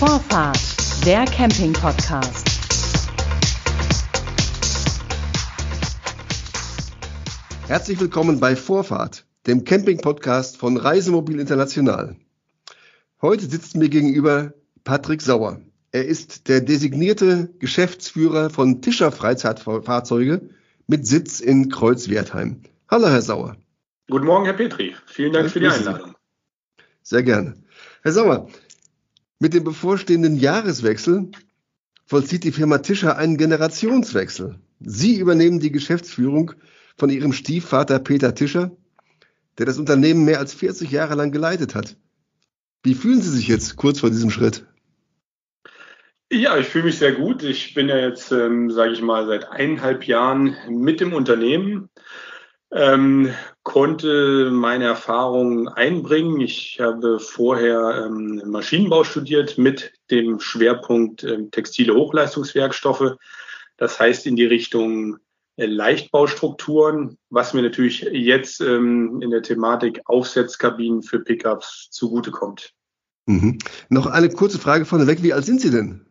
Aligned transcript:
Vorfahrt, 0.00 0.58
der 1.04 1.26
Camping-Podcast. 1.26 2.46
Herzlich 7.66 8.00
willkommen 8.00 8.40
bei 8.40 8.56
Vorfahrt, 8.56 9.26
dem 9.46 9.64
Camping-Podcast 9.64 10.56
von 10.56 10.78
Reisemobil 10.78 11.38
International. 11.38 12.16
Heute 13.20 13.44
sitzt 13.44 13.76
mir 13.76 13.90
gegenüber 13.90 14.54
Patrick 14.84 15.20
Sauer. 15.20 15.60
Er 15.92 16.06
ist 16.06 16.48
der 16.48 16.62
designierte 16.62 17.50
Geschäftsführer 17.58 18.48
von 18.48 18.80
Tischer 18.80 19.12
Freizeitfahrzeuge 19.12 20.48
mit 20.86 21.06
Sitz 21.06 21.40
in 21.40 21.68
Kreuzwertheim. 21.68 22.62
Hallo, 22.88 23.08
Herr 23.08 23.20
Sauer. 23.20 23.58
Guten 24.08 24.24
Morgen, 24.24 24.46
Herr 24.46 24.54
Petri. 24.54 24.96
Vielen 25.04 25.34
Dank 25.34 25.50
für 25.50 25.60
die 25.60 25.68
Einladung. 25.68 26.14
Sehr 27.02 27.22
gerne. 27.22 27.56
Herr 28.02 28.12
Sauer, 28.12 28.48
mit 29.40 29.54
dem 29.54 29.64
bevorstehenden 29.64 30.36
Jahreswechsel 30.36 31.30
vollzieht 32.06 32.44
die 32.44 32.52
Firma 32.52 32.78
Tischer 32.78 33.16
einen 33.16 33.36
Generationswechsel. 33.36 34.60
Sie 34.80 35.18
übernehmen 35.18 35.58
die 35.58 35.72
Geschäftsführung 35.72 36.52
von 36.96 37.10
Ihrem 37.10 37.32
Stiefvater 37.32 37.98
Peter 37.98 38.34
Tischer, 38.34 38.70
der 39.58 39.66
das 39.66 39.78
Unternehmen 39.78 40.24
mehr 40.24 40.38
als 40.38 40.54
40 40.54 40.90
Jahre 40.90 41.14
lang 41.14 41.32
geleitet 41.32 41.74
hat. 41.74 41.96
Wie 42.82 42.94
fühlen 42.94 43.20
Sie 43.20 43.30
sich 43.30 43.48
jetzt 43.48 43.76
kurz 43.76 44.00
vor 44.00 44.10
diesem 44.10 44.30
Schritt? 44.30 44.66
Ja, 46.32 46.56
ich 46.58 46.68
fühle 46.68 46.84
mich 46.84 46.98
sehr 46.98 47.12
gut. 47.12 47.42
Ich 47.42 47.74
bin 47.74 47.88
ja 47.88 47.96
jetzt, 47.96 48.30
ähm, 48.30 48.70
sage 48.70 48.92
ich 48.92 49.02
mal, 49.02 49.26
seit 49.26 49.50
eineinhalb 49.50 50.04
Jahren 50.04 50.56
mit 50.68 51.00
dem 51.00 51.12
Unternehmen 51.12 51.88
ähm, 52.72 53.34
konnte 53.62 54.50
meine 54.52 54.84
Erfahrungen 54.84 55.68
einbringen. 55.68 56.40
Ich 56.40 56.78
habe 56.80 57.18
vorher 57.18 58.06
ähm, 58.06 58.42
Maschinenbau 58.46 59.04
studiert 59.04 59.58
mit 59.58 59.92
dem 60.10 60.40
Schwerpunkt 60.40 61.24
ähm, 61.24 61.50
textile 61.50 61.94
Hochleistungswerkstoffe. 61.94 63.16
Das 63.76 63.98
heißt 63.98 64.26
in 64.26 64.36
die 64.36 64.46
Richtung 64.46 65.18
äh, 65.56 65.66
Leichtbaustrukturen, 65.66 67.18
was 67.28 67.54
mir 67.54 67.62
natürlich 67.62 68.02
jetzt 68.12 68.60
ähm, 68.60 69.20
in 69.20 69.30
der 69.30 69.42
Thematik 69.42 70.00
Aufsetzkabinen 70.04 71.02
für 71.02 71.20
Pickups 71.20 71.88
zugutekommt. 71.90 72.72
Mhm. 73.26 73.58
Noch 73.88 74.06
eine 74.06 74.28
kurze 74.30 74.58
Frage 74.58 74.84
vorneweg. 74.84 75.22
Wie 75.22 75.32
alt 75.32 75.44
sind 75.44 75.60
Sie 75.60 75.70
denn? 75.70 76.06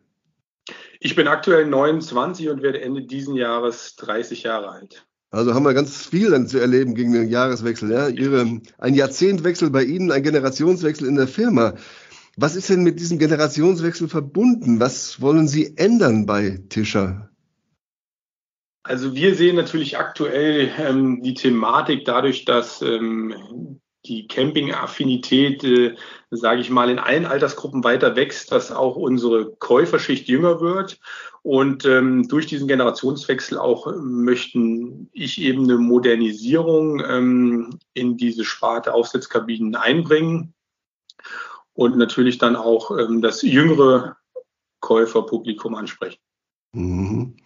Ich 1.00 1.16
bin 1.16 1.28
aktuell 1.28 1.66
29 1.66 2.50
und 2.50 2.62
werde 2.62 2.82
Ende 2.82 3.02
diesen 3.02 3.34
Jahres 3.34 3.96
30 3.96 4.42
Jahre 4.42 4.70
alt. 4.70 5.06
Also 5.30 5.54
haben 5.54 5.64
wir 5.64 5.74
ganz 5.74 6.06
viel 6.06 6.30
dann 6.30 6.48
zu 6.48 6.58
erleben 6.58 6.94
gegen 6.94 7.12
den 7.12 7.28
Jahreswechsel. 7.28 7.90
Ja? 7.92 8.08
Ihre, 8.08 8.60
ein 8.78 8.94
Jahrzehntwechsel 8.94 9.70
bei 9.70 9.84
Ihnen, 9.84 10.10
ein 10.10 10.24
Generationswechsel 10.24 11.06
in 11.06 11.14
der 11.14 11.28
Firma. 11.28 11.74
Was 12.36 12.56
ist 12.56 12.68
denn 12.68 12.82
mit 12.82 12.98
diesem 12.98 13.18
Generationswechsel 13.18 14.08
verbunden? 14.08 14.80
Was 14.80 15.20
wollen 15.20 15.46
Sie 15.46 15.76
ändern 15.76 16.26
bei 16.26 16.60
Tischer? 16.68 17.30
Also 18.82 19.14
wir 19.14 19.34
sehen 19.34 19.56
natürlich 19.56 19.98
aktuell 19.98 20.70
ähm, 20.78 21.22
die 21.22 21.34
Thematik 21.34 22.04
dadurch, 22.06 22.44
dass 22.44 22.82
ähm, 22.82 23.78
die 24.06 24.26
Camping-Affinität, 24.26 25.62
äh, 25.62 25.94
sage 26.30 26.62
ich 26.62 26.70
mal, 26.70 26.90
in 26.90 26.98
allen 26.98 27.26
Altersgruppen 27.26 27.84
weiter 27.84 28.16
wächst, 28.16 28.50
dass 28.50 28.72
auch 28.72 28.96
unsere 28.96 29.54
Käuferschicht 29.56 30.26
jünger 30.28 30.60
wird 30.60 30.98
und 31.42 31.86
ähm, 31.86 32.28
durch 32.28 32.46
diesen 32.46 32.68
Generationswechsel 32.68 33.58
auch 33.58 33.90
möchten 34.02 35.08
ich 35.12 35.40
eben 35.40 35.64
eine 35.64 35.78
Modernisierung 35.78 37.02
ähm, 37.04 37.78
in 37.94 38.16
diese 38.16 38.44
Sparte 38.44 38.92
Aufsetzkabinen 38.92 39.74
einbringen 39.74 40.52
und 41.72 41.96
natürlich 41.96 42.38
dann 42.38 42.56
auch 42.56 42.96
ähm, 42.98 43.22
das 43.22 43.40
jüngere 43.40 44.16
Käuferpublikum 44.80 45.74
ansprechen. 45.74 46.20
Mhm. 46.72 47.36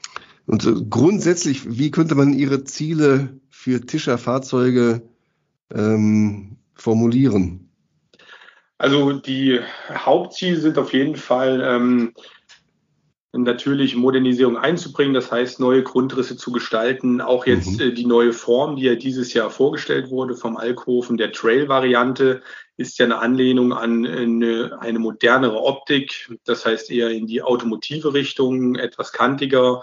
Und 0.46 0.62
so 0.62 0.84
grundsätzlich, 0.84 1.78
wie 1.78 1.90
könnte 1.90 2.16
man 2.16 2.32
Ihre 2.32 2.64
Ziele 2.64 3.40
für 3.48 3.80
Tischerfahrzeuge 3.80 5.02
ähm, 5.72 6.56
formulieren? 6.74 7.70
Also 8.78 9.12
die 9.12 9.60
Hauptziele 9.88 10.60
sind 10.60 10.78
auf 10.78 10.92
jeden 10.92 11.16
Fall 11.16 11.62
ähm, 11.64 12.12
natürlich 13.36 13.96
Modernisierung 13.96 14.56
einzubringen, 14.56 15.14
das 15.14 15.32
heißt 15.32 15.58
neue 15.58 15.82
Grundrisse 15.82 16.36
zu 16.36 16.52
gestalten. 16.52 17.20
Auch 17.20 17.46
jetzt 17.46 17.80
mhm. 17.80 17.88
äh, 17.88 17.92
die 17.92 18.06
neue 18.06 18.32
Form, 18.32 18.76
die 18.76 18.84
ja 18.84 18.94
dieses 18.94 19.34
Jahr 19.34 19.50
vorgestellt 19.50 20.10
wurde 20.10 20.36
vom 20.36 20.56
Alkoven, 20.56 21.16
der 21.16 21.32
Trail-Variante, 21.32 22.42
ist 22.76 22.98
ja 22.98 23.06
eine 23.06 23.18
Anlehnung 23.18 23.72
an 23.72 24.06
eine, 24.06 24.78
eine, 24.80 24.98
modernere 24.98 25.62
Optik. 25.62 26.32
Das 26.44 26.64
heißt 26.64 26.90
eher 26.90 27.10
in 27.10 27.26
die 27.26 27.42
automotive 27.42 28.14
Richtung, 28.14 28.76
etwas 28.76 29.12
kantiger 29.12 29.82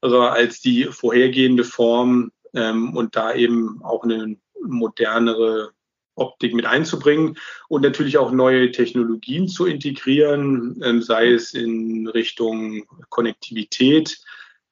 als 0.00 0.60
die 0.60 0.84
vorhergehende 0.84 1.64
Form 1.64 2.30
ähm, 2.54 2.96
und 2.96 3.16
da 3.16 3.34
eben 3.34 3.80
auch 3.82 4.04
eine 4.04 4.36
modernere 4.64 5.72
Optik 6.18 6.54
mit 6.54 6.66
einzubringen 6.66 7.38
und 7.68 7.82
natürlich 7.82 8.18
auch 8.18 8.30
neue 8.32 8.70
Technologien 8.70 9.48
zu 9.48 9.66
integrieren, 9.66 10.80
ähm, 10.84 11.02
sei 11.02 11.32
es 11.32 11.54
in 11.54 12.08
Richtung 12.08 12.84
Konnektivität, 13.08 14.18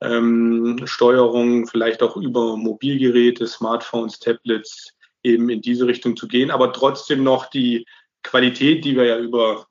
ähm, 0.00 0.80
Steuerung, 0.84 1.66
vielleicht 1.66 2.02
auch 2.02 2.16
über 2.16 2.56
Mobilgeräte, 2.56 3.46
Smartphones, 3.46 4.18
Tablets, 4.18 4.92
eben 5.22 5.48
in 5.48 5.60
diese 5.60 5.86
Richtung 5.86 6.16
zu 6.16 6.28
gehen, 6.28 6.50
aber 6.50 6.72
trotzdem 6.72 7.24
noch 7.24 7.46
die 7.46 7.86
Qualität, 8.22 8.84
die 8.84 8.96
wir 8.96 9.04
ja 9.04 9.18
über 9.18 9.66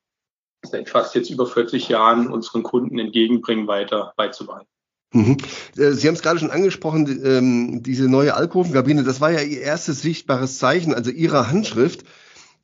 seit 0.66 0.90
fast 0.90 1.16
jetzt 1.16 1.30
über 1.30 1.46
40 1.46 1.90
Jahren 1.90 2.28
unseren 2.32 2.64
Kunden 2.64 2.98
entgegenbringen, 3.00 3.68
weiter 3.68 4.14
beizubehalten. 4.18 4.75
Mhm. 5.16 5.38
Äh, 5.78 5.92
Sie 5.92 6.08
haben 6.08 6.16
es 6.16 6.22
gerade 6.22 6.40
schon 6.40 6.52
angesprochen, 6.52 7.22
ähm, 7.24 7.84
diese 7.84 8.10
neue 8.10 8.36
Alkovenkabine, 8.36 9.04
das 9.04 9.22
war 9.22 9.32
ja 9.32 9.42
Ihr 9.42 9.62
erstes 9.62 10.02
sichtbares 10.02 10.58
Zeichen, 10.58 10.94
also 10.94 11.10
Ihre 11.10 11.50
Handschrift. 11.50 12.04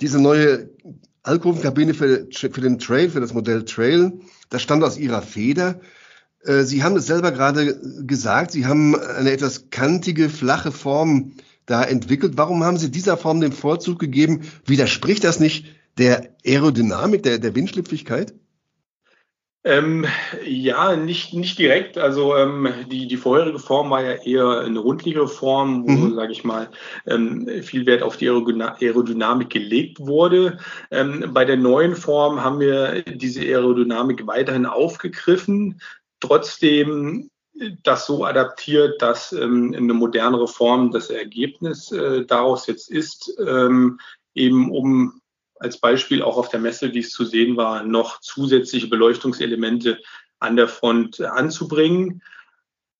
Diese 0.01 0.19
neue 0.19 0.69
Alkovenkabine 1.23 1.93
für, 1.93 2.27
für 2.31 2.49
den 2.49 2.77
Trail, 2.77 3.09
für 3.09 3.21
das 3.21 3.33
Modell 3.33 3.63
Trail, 3.63 4.19
das 4.49 4.61
stammt 4.61 4.83
aus 4.83 4.97
Ihrer 4.97 5.21
Feder. 5.21 5.79
Äh, 6.43 6.63
Sie 6.63 6.83
haben 6.83 6.97
es 6.97 7.05
selber 7.05 7.31
gerade 7.31 7.79
gesagt, 8.05 8.51
Sie 8.51 8.65
haben 8.65 8.99
eine 8.99 9.31
etwas 9.31 9.69
kantige, 9.69 10.29
flache 10.29 10.73
Form 10.73 11.33
da 11.65 11.83
entwickelt. 11.83 12.33
Warum 12.35 12.65
haben 12.65 12.77
Sie 12.77 12.91
dieser 12.91 13.15
Form 13.15 13.39
den 13.39 13.53
Vorzug 13.53 13.97
gegeben? 13.97 14.41
Widerspricht 14.65 15.23
das 15.23 15.39
nicht 15.39 15.67
der 15.97 16.35
Aerodynamik, 16.45 17.23
der, 17.23 17.39
der 17.39 17.55
Windschlüpfigkeit? 17.55 18.33
Ähm, 19.63 20.07
ja, 20.43 20.95
nicht, 20.95 21.35
nicht 21.35 21.59
direkt. 21.59 21.97
Also 21.99 22.35
ähm, 22.35 22.69
die, 22.89 23.07
die 23.07 23.17
vorherige 23.17 23.59
Form 23.59 23.91
war 23.91 24.01
ja 24.03 24.13
eher 24.13 24.61
eine 24.61 24.79
rundliche 24.79 25.27
Form, 25.27 25.83
wo, 25.87 25.91
mhm. 25.91 26.15
sage 26.15 26.31
ich 26.31 26.43
mal, 26.43 26.71
ähm, 27.05 27.47
viel 27.61 27.85
Wert 27.85 28.01
auf 28.01 28.17
die 28.17 28.27
Aerodynamik 28.27 29.51
gelegt 29.51 29.99
wurde. 29.99 30.57
Ähm, 30.89 31.29
bei 31.31 31.45
der 31.45 31.57
neuen 31.57 31.95
Form 31.95 32.43
haben 32.43 32.59
wir 32.59 33.03
diese 33.03 33.41
Aerodynamik 33.41 34.25
weiterhin 34.25 34.65
aufgegriffen, 34.65 35.79
trotzdem 36.19 37.29
das 37.83 38.07
so 38.07 38.25
adaptiert, 38.25 38.99
dass 39.01 39.31
ähm, 39.31 39.75
eine 39.77 39.93
modernere 39.93 40.47
Form 40.47 40.91
das 40.91 41.11
Ergebnis 41.11 41.91
äh, 41.91 42.25
daraus 42.25 42.65
jetzt 42.65 42.89
ist, 42.89 43.31
ähm, 43.45 43.99
eben 44.33 44.71
um 44.71 45.20
als 45.61 45.79
Beispiel 45.79 46.23
auch 46.23 46.37
auf 46.37 46.49
der 46.49 46.59
Messe, 46.59 46.93
wie 46.93 46.99
es 46.99 47.11
zu 47.11 47.23
sehen 47.23 47.55
war, 47.55 47.83
noch 47.83 48.19
zusätzliche 48.19 48.87
Beleuchtungselemente 48.87 49.99
an 50.39 50.55
der 50.55 50.67
Front 50.67 51.21
anzubringen. 51.21 52.23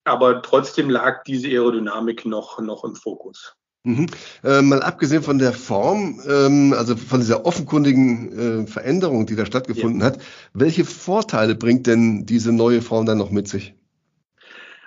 Aber 0.04 0.42
trotzdem 0.42 0.88
lag 0.88 1.24
diese 1.24 1.48
Aerodynamik 1.48 2.24
noch, 2.24 2.60
noch 2.60 2.84
im 2.84 2.94
Fokus. 2.94 3.56
Mhm. 3.84 4.06
Äh, 4.44 4.62
mal 4.62 4.80
abgesehen 4.80 5.24
von 5.24 5.40
der 5.40 5.52
Form, 5.52 6.20
ähm, 6.28 6.72
also 6.72 6.94
von 6.96 7.18
dieser 7.18 7.44
offenkundigen 7.44 8.62
äh, 8.62 8.66
Veränderung, 8.68 9.26
die 9.26 9.34
da 9.34 9.44
stattgefunden 9.44 10.00
ja. 10.00 10.06
hat, 10.06 10.18
welche 10.54 10.84
Vorteile 10.84 11.56
bringt 11.56 11.88
denn 11.88 12.24
diese 12.24 12.52
neue 12.52 12.80
Form 12.80 13.06
dann 13.06 13.18
noch 13.18 13.30
mit 13.30 13.48
sich? 13.48 13.74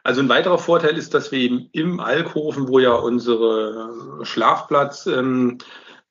Also 0.03 0.21
ein 0.21 0.29
weiterer 0.29 0.59
Vorteil 0.59 0.97
ist, 0.97 1.13
dass 1.13 1.33
wir 1.33 1.39
eben 1.39 1.67
im 1.73 1.99
Alkoven, 1.99 2.69
wo 2.69 2.79
ja 2.79 2.93
unsere 2.93 4.23
Schlafplatz 4.23 5.07
ähm, 5.07 5.57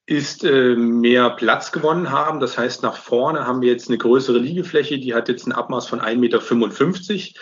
ist 0.07 0.45
äh, 0.45 0.77
mehr 0.77 1.31
Platz 1.31 1.73
gewonnen 1.73 2.11
haben. 2.11 2.41
Das 2.41 2.59
heißt, 2.59 2.83
nach 2.83 2.97
vorne 2.97 3.47
haben 3.47 3.63
wir 3.63 3.71
jetzt 3.71 3.89
eine 3.89 3.99
größere 3.99 4.39
Liegefläche, 4.39 4.99
die 4.99 5.15
hat 5.15 5.29
jetzt 5.29 5.47
ein 5.47 5.53
Abmaß 5.53 5.87
von 5.87 6.01
1,55 6.01 6.17
Meter. 6.17 7.41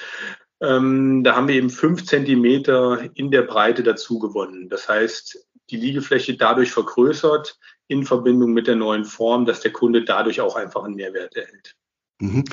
Ähm, 0.61 1.25
da 1.25 1.35
haben 1.35 1.49
wir 1.49 1.57
eben 1.57 1.71
fünf 1.71 2.05
Zentimeter 2.05 3.11
in 3.15 3.33
der 3.33 3.43
Breite 3.43 3.83
dazu 3.83 4.21
gewonnen. 4.21 4.69
Das 4.69 4.89
heißt, 4.89 5.45
die 5.71 5.77
Liegefläche 5.77 6.37
dadurch 6.37 6.71
vergrößert 6.71 7.59
in 7.89 8.05
Verbindung 8.05 8.53
mit 8.53 8.69
der 8.69 8.77
neuen 8.77 9.05
Form, 9.05 9.45
dass 9.45 9.61
der 9.61 9.73
Kunde 9.73 10.05
dadurch 10.05 10.41
auch 10.41 10.55
einfach 10.55 10.85
einen 10.85 10.95
Mehrwert 10.95 11.35
erhält. 11.35 11.75
Mhm. 12.21 12.45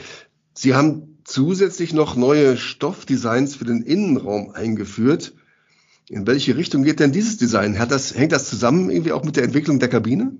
Sie 0.55 0.73
haben 0.73 1.19
zusätzlich 1.23 1.93
noch 1.93 2.15
neue 2.15 2.57
Stoffdesigns 2.57 3.55
für 3.55 3.65
den 3.65 3.83
Innenraum 3.83 4.51
eingeführt. 4.51 5.33
In 6.09 6.25
welche 6.25 6.57
Richtung 6.57 6.83
geht 6.83 6.99
denn 6.99 7.11
dieses 7.11 7.37
Design? 7.37 7.77
Hat 7.77 7.91
das, 7.91 8.17
hängt 8.17 8.31
das 8.31 8.49
zusammen 8.49 8.89
irgendwie 8.89 9.11
auch 9.11 9.23
mit 9.23 9.35
der 9.35 9.43
Entwicklung 9.43 9.79
der 9.79 9.89
Kabine? 9.89 10.37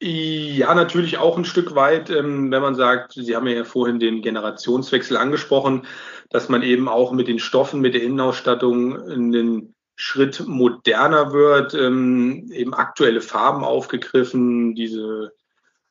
Ja, 0.00 0.74
natürlich 0.74 1.18
auch 1.18 1.36
ein 1.38 1.44
Stück 1.44 1.74
weit, 1.74 2.10
ähm, 2.10 2.50
wenn 2.50 2.62
man 2.62 2.74
sagt, 2.74 3.12
Sie 3.12 3.36
haben 3.36 3.46
ja 3.46 3.64
vorhin 3.64 4.00
den 4.00 4.22
Generationswechsel 4.22 5.16
angesprochen, 5.16 5.86
dass 6.30 6.48
man 6.48 6.62
eben 6.62 6.88
auch 6.88 7.12
mit 7.12 7.28
den 7.28 7.38
Stoffen, 7.38 7.80
mit 7.80 7.94
der 7.94 8.02
Innenausstattung 8.02 9.00
einen 9.00 9.74
Schritt 9.94 10.46
moderner 10.46 11.32
wird, 11.32 11.74
ähm, 11.74 12.50
eben 12.50 12.74
aktuelle 12.74 13.20
Farben 13.20 13.62
aufgegriffen, 13.62 14.74
diese 14.74 15.32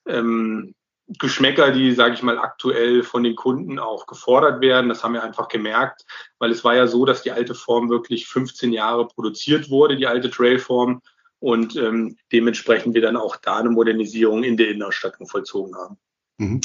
ähm, 0.08 0.76
Geschmäcker, 1.08 1.72
die, 1.72 1.92
sage 1.92 2.14
ich 2.14 2.24
mal, 2.24 2.38
aktuell 2.38 3.04
von 3.04 3.24
den 3.24 3.36
Kunden 3.36 3.78
auch 3.78 4.08
gefordert 4.08 4.62
werden. 4.62 4.90
Das 4.90 5.04
haben 5.04 5.14
wir 5.14 5.24
einfach 5.24 5.48
gemerkt, 5.50 6.06
weil 6.40 6.52
es 6.52 6.64
war 6.64 6.76
ja 6.76 6.88
so, 6.88 7.06
dass 7.06 7.24
die 7.24 7.32
alte 7.32 7.56
Form 7.56 7.90
wirklich 7.90 8.28
15 8.28 8.72
Jahre 8.72 9.08
produziert 9.08 9.70
wurde, 9.70 9.98
die 9.98 10.08
alte 10.08 10.30
Trailform. 10.30 11.02
Und 11.40 11.76
ähm, 11.76 12.16
dementsprechend 12.32 12.94
wir 12.94 13.02
dann 13.02 13.18
auch 13.18 13.36
da 13.36 13.58
eine 13.58 13.70
Modernisierung 13.70 14.44
in 14.44 14.56
der 14.56 14.70
Innenausstattung 14.70 15.28
vollzogen 15.28 15.76
haben. 15.76 15.98
Mhm. 16.38 16.62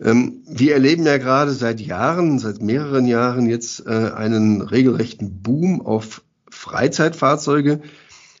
Ähm, 0.00 0.42
wir 0.46 0.72
erleben 0.72 1.04
ja 1.04 1.18
gerade 1.18 1.52
seit 1.52 1.80
Jahren, 1.80 2.38
seit 2.38 2.62
mehreren 2.62 3.06
Jahren 3.06 3.46
jetzt 3.46 3.86
äh, 3.86 3.90
einen 4.14 4.62
regelrechten 4.62 5.42
Boom 5.42 5.82
auf 5.82 6.22
Freizeitfahrzeuge, 6.48 7.82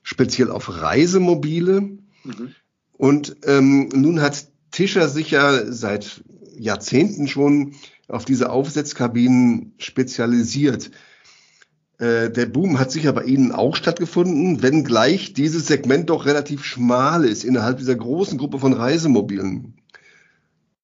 speziell 0.02 0.50
auf 0.50 0.80
Reisemobile. 0.80 1.82
Mhm. 1.82 2.54
Und 2.92 3.36
ähm, 3.44 3.88
nun 3.92 4.22
hat 4.22 4.46
Tischer 4.74 5.08
sich 5.08 5.30
ja 5.30 5.72
seit 5.72 6.24
Jahrzehnten 6.58 7.28
schon 7.28 7.74
auf 8.08 8.24
diese 8.24 8.50
Aufsetzkabinen 8.50 9.74
spezialisiert. 9.78 10.90
Äh, 11.98 12.30
der 12.30 12.46
Boom 12.46 12.80
hat 12.80 12.90
sicher 12.90 13.12
bei 13.12 13.22
Ihnen 13.22 13.52
auch 13.52 13.76
stattgefunden, 13.76 14.62
wenngleich 14.62 15.32
dieses 15.32 15.68
Segment 15.68 16.10
doch 16.10 16.26
relativ 16.26 16.64
schmal 16.64 17.24
ist 17.24 17.44
innerhalb 17.44 17.78
dieser 17.78 17.94
großen 17.94 18.36
Gruppe 18.36 18.58
von 18.58 18.72
Reisemobilen. 18.72 19.74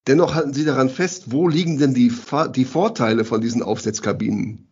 Dennoch 0.07 0.35
halten 0.35 0.53
Sie 0.53 0.63
daran 0.63 0.89
fest, 0.89 1.33
wo 1.33 1.49
liegen 1.49 1.77
denn 1.77 1.93
die, 1.93 2.13
die 2.55 2.65
Vorteile 2.65 3.25
von 3.25 3.41
diesen 3.41 3.61
Aufsetzkabinen? 3.61 4.69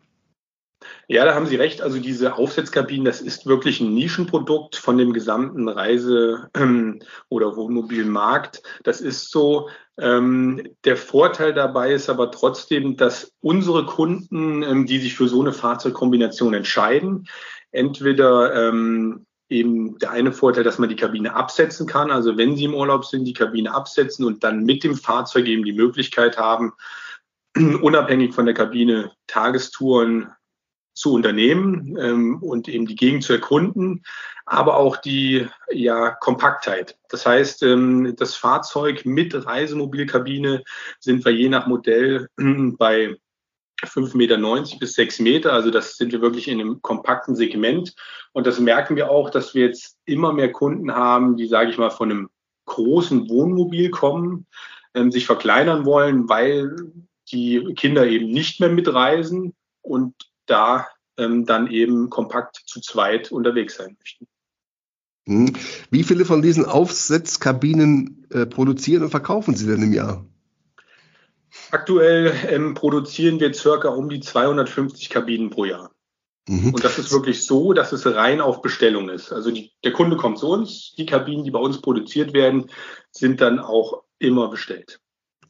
Ja, 1.08 1.26
da 1.26 1.36
haben 1.36 1.46
Sie 1.46 1.56
recht. 1.56 1.81
Also 1.81 2.00
diese 2.00 2.36
Aufsetzkabinen, 2.36 3.06
das 3.06 3.22
ist 3.22 3.46
wirklich 3.46 3.81
ein 3.81 3.94
Nischenprodukt 3.94 4.76
von 4.76 4.98
dem 4.98 5.14
gesamten 5.14 5.68
Reise- 5.68 6.50
ähm, 6.56 7.02
oder 7.30 7.56
Wohnmobilmarkt. 7.56 8.62
Das 8.84 9.02
ist 9.02 9.31
so. 9.31 9.70
Ähm, 9.98 10.76
der 10.86 10.96
Vorteil 10.96 11.54
dabei 11.54 11.92
ist 11.92 12.10
aber 12.10 12.31
trotzdem, 12.31 12.96
dass 12.96 13.34
unsere 13.42 13.86
Kunden, 13.86 14.64
ähm, 14.64 14.86
die 14.86 15.00
sich 15.00 15.16
für 15.16 15.28
so 15.28 15.42
eine 15.42 15.52
Fahrzeugkombination 15.52 16.54
entscheiden, 16.54 17.28
entweder 17.72 18.74
eben 19.50 19.98
der 20.00 20.12
eine 20.12 20.31
Vorteil, 20.31 20.64
dass 20.64 20.78
man 20.78 20.90
die 20.90 20.96
Kabine 20.96 21.36
absetzen 21.36 21.88
kann. 21.88 22.12
Also 22.12 22.38
wenn 22.38 22.56
Sie 22.56 22.64
im 22.64 22.76
Urlaub 22.76 23.06
sind, 23.06 23.26
die 23.26 23.34
Kabine 23.34 23.74
absetzen 23.74 24.26
und 24.26 24.44
dann 24.44 24.64
mit 24.64 24.84
dem 24.84 24.96
Fahrzeug 24.96 25.48
eben 25.48 25.66
die 25.66 25.74
Möglichkeit 25.74 26.38
haben, 26.38 26.74
unabhängig 27.81 28.34
von 28.34 28.46
der 28.46 28.54
Kabine 28.54 29.12
Tagestouren 29.28 30.31
zu 31.00 31.13
unternehmen 31.13 31.98
ähm, 31.98 32.44
und 32.44 32.68
eben 32.68 32.86
die 32.86 32.96
Gegend 32.96 33.24
zu 33.24 33.31
erkunden, 33.31 34.04
aber 34.46 34.75
auch 34.75 34.98
die 34.98 35.48
ja, 35.72 36.12
Kompaktheit. 36.12 36.98
Das 37.07 37.25
heißt, 37.25 37.63
ähm, 37.63 38.16
das 38.18 38.36
Fahrzeug 38.36 39.06
mit 39.06 39.34
Reisemobilkabine 39.46 40.63
sind 41.00 41.24
wir 41.24 41.31
je 41.31 41.48
nach 41.48 41.68
Modell 41.68 42.28
äh, 42.38 42.72
bei 42.78 43.16
5,90 43.81 44.18
Meter 44.18 44.78
bis 44.80 44.94
6 44.96 45.19
Meter. 45.19 45.54
Also 45.54 45.72
das 45.72 45.96
sind 45.96 46.12
wir 46.12 46.22
wirklich 46.22 46.50
in 46.50 46.60
einem 46.60 46.81
kompakten 46.81 47.34
Segment. 47.34 47.95
Und 48.34 48.45
das 48.45 48.60
merken 48.60 48.98
wir 48.98 49.10
auch, 49.10 49.30
dass 49.30 49.56
wir 49.56 49.68
jetzt 49.68 49.98
immer 50.04 50.34
mehr 50.34 50.52
Kunden 50.52 50.94
haben, 50.94 51.38
die, 51.38 51.48
sage 51.48 51.72
ich 51.72 51.78
mal, 51.78 51.92
von 51.92 52.12
einem 52.12 52.30
großen 52.66 53.30
Wohnmobil 53.30 53.90
kommen, 53.90 54.48
ähm, 54.94 55.13
sich 55.13 55.25
verkleinern 55.25 55.86
wollen, 55.86 56.28
weil 56.28 56.75
die 57.31 57.74
Kinder 57.75 58.06
eben 58.06 58.31
nicht 58.31 58.60
mehr 58.60 58.69
mitreisen 58.69 59.54
und 59.81 60.13
da 60.50 60.88
ähm, 61.18 61.46
dann 61.46 61.68
eben 61.69 62.10
kompakt 62.10 62.62
zu 62.66 62.81
zweit 62.81 63.31
unterwegs 63.31 63.75
sein 63.75 63.96
möchten. 64.00 64.28
Hm. 65.28 65.54
Wie 65.92 66.04
viele 66.04 66.25
von 66.25 66.42
diesen 66.42 66.66
Aufsetzkabinen 66.66 68.25
äh, 68.31 68.46
produzieren 68.46 69.04
und 69.04 69.12
verkaufen 69.12 69.56
Sie 69.56 69.68
denn 69.68 69.84
im 69.84 69.94
Jahr? 69.94 70.25
Aktuell 71.72 72.34
ähm, 72.48 72.74
produzieren 72.74 73.40
wir 73.40 73.54
circa 73.54 73.90
um 73.90 74.10
die 74.10 74.19
250 74.19 75.10
Kabinen 75.10 75.50
pro 75.50 75.66
Jahr. 75.66 75.92
Mhm. 76.48 76.74
Und 76.74 76.84
das 76.84 76.98
ist 76.98 77.12
wirklich 77.12 77.45
so, 77.45 77.74
dass 77.74 77.92
es 77.92 78.07
rein 78.07 78.42
auf 78.42 78.63
Bestellung 78.63 79.10
ist. 79.10 79.31
Also 79.31 79.52
die, 79.52 79.72
der 79.84 79.94
Kunde 79.94 80.18
kommt 80.18 80.40
zu 80.40 80.50
uns, 80.50 80.94
die 80.98 81.06
Kabinen, 81.06 81.44
die 81.44 81.52
bei 81.52 81.60
uns 81.60 81.80
produziert 81.80 82.34
werden, 82.34 82.72
sind 83.12 83.40
dann 83.40 83.60
auch 83.60 84.04
immer 84.18 84.50
bestellt. 84.50 85.00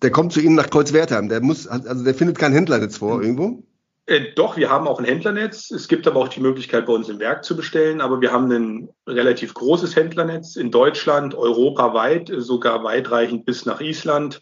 Der 0.01 0.11
kommt 0.11 0.33
zu 0.33 0.41
Ihnen 0.41 0.55
nach 0.55 0.69
Kreuzwertheim. 0.69 1.29
Der 1.29 1.41
muss, 1.41 1.67
also 1.67 2.03
der 2.03 2.15
findet 2.15 2.37
keinen 2.37 2.53
Händler 2.53 2.81
jetzt 2.81 2.97
vor 2.97 3.17
mhm. 3.17 3.23
irgendwo? 3.23 3.63
Äh, 4.09 4.33
doch, 4.33 4.57
wir 4.57 4.71
haben 4.71 4.87
auch 4.87 4.97
ein 4.97 5.05
Händlernetz. 5.05 5.69
Es 5.69 5.87
gibt 5.87 6.07
aber 6.07 6.19
auch 6.19 6.29
die 6.29 6.39
Möglichkeit, 6.39 6.87
bei 6.87 6.93
uns 6.93 7.09
im 7.09 7.19
Werk 7.19 7.45
zu 7.45 7.55
bestellen. 7.55 8.01
Aber 8.01 8.21
wir 8.21 8.31
haben 8.31 8.51
ein 8.51 8.89
relativ 9.07 9.53
großes 9.53 9.95
Händlernetz 9.95 10.55
in 10.55 10.71
Deutschland, 10.71 11.35
europaweit, 11.35 12.31
sogar 12.35 12.83
weitreichend 12.83 13.45
bis 13.45 13.67
nach 13.67 13.81
Island. 13.81 14.41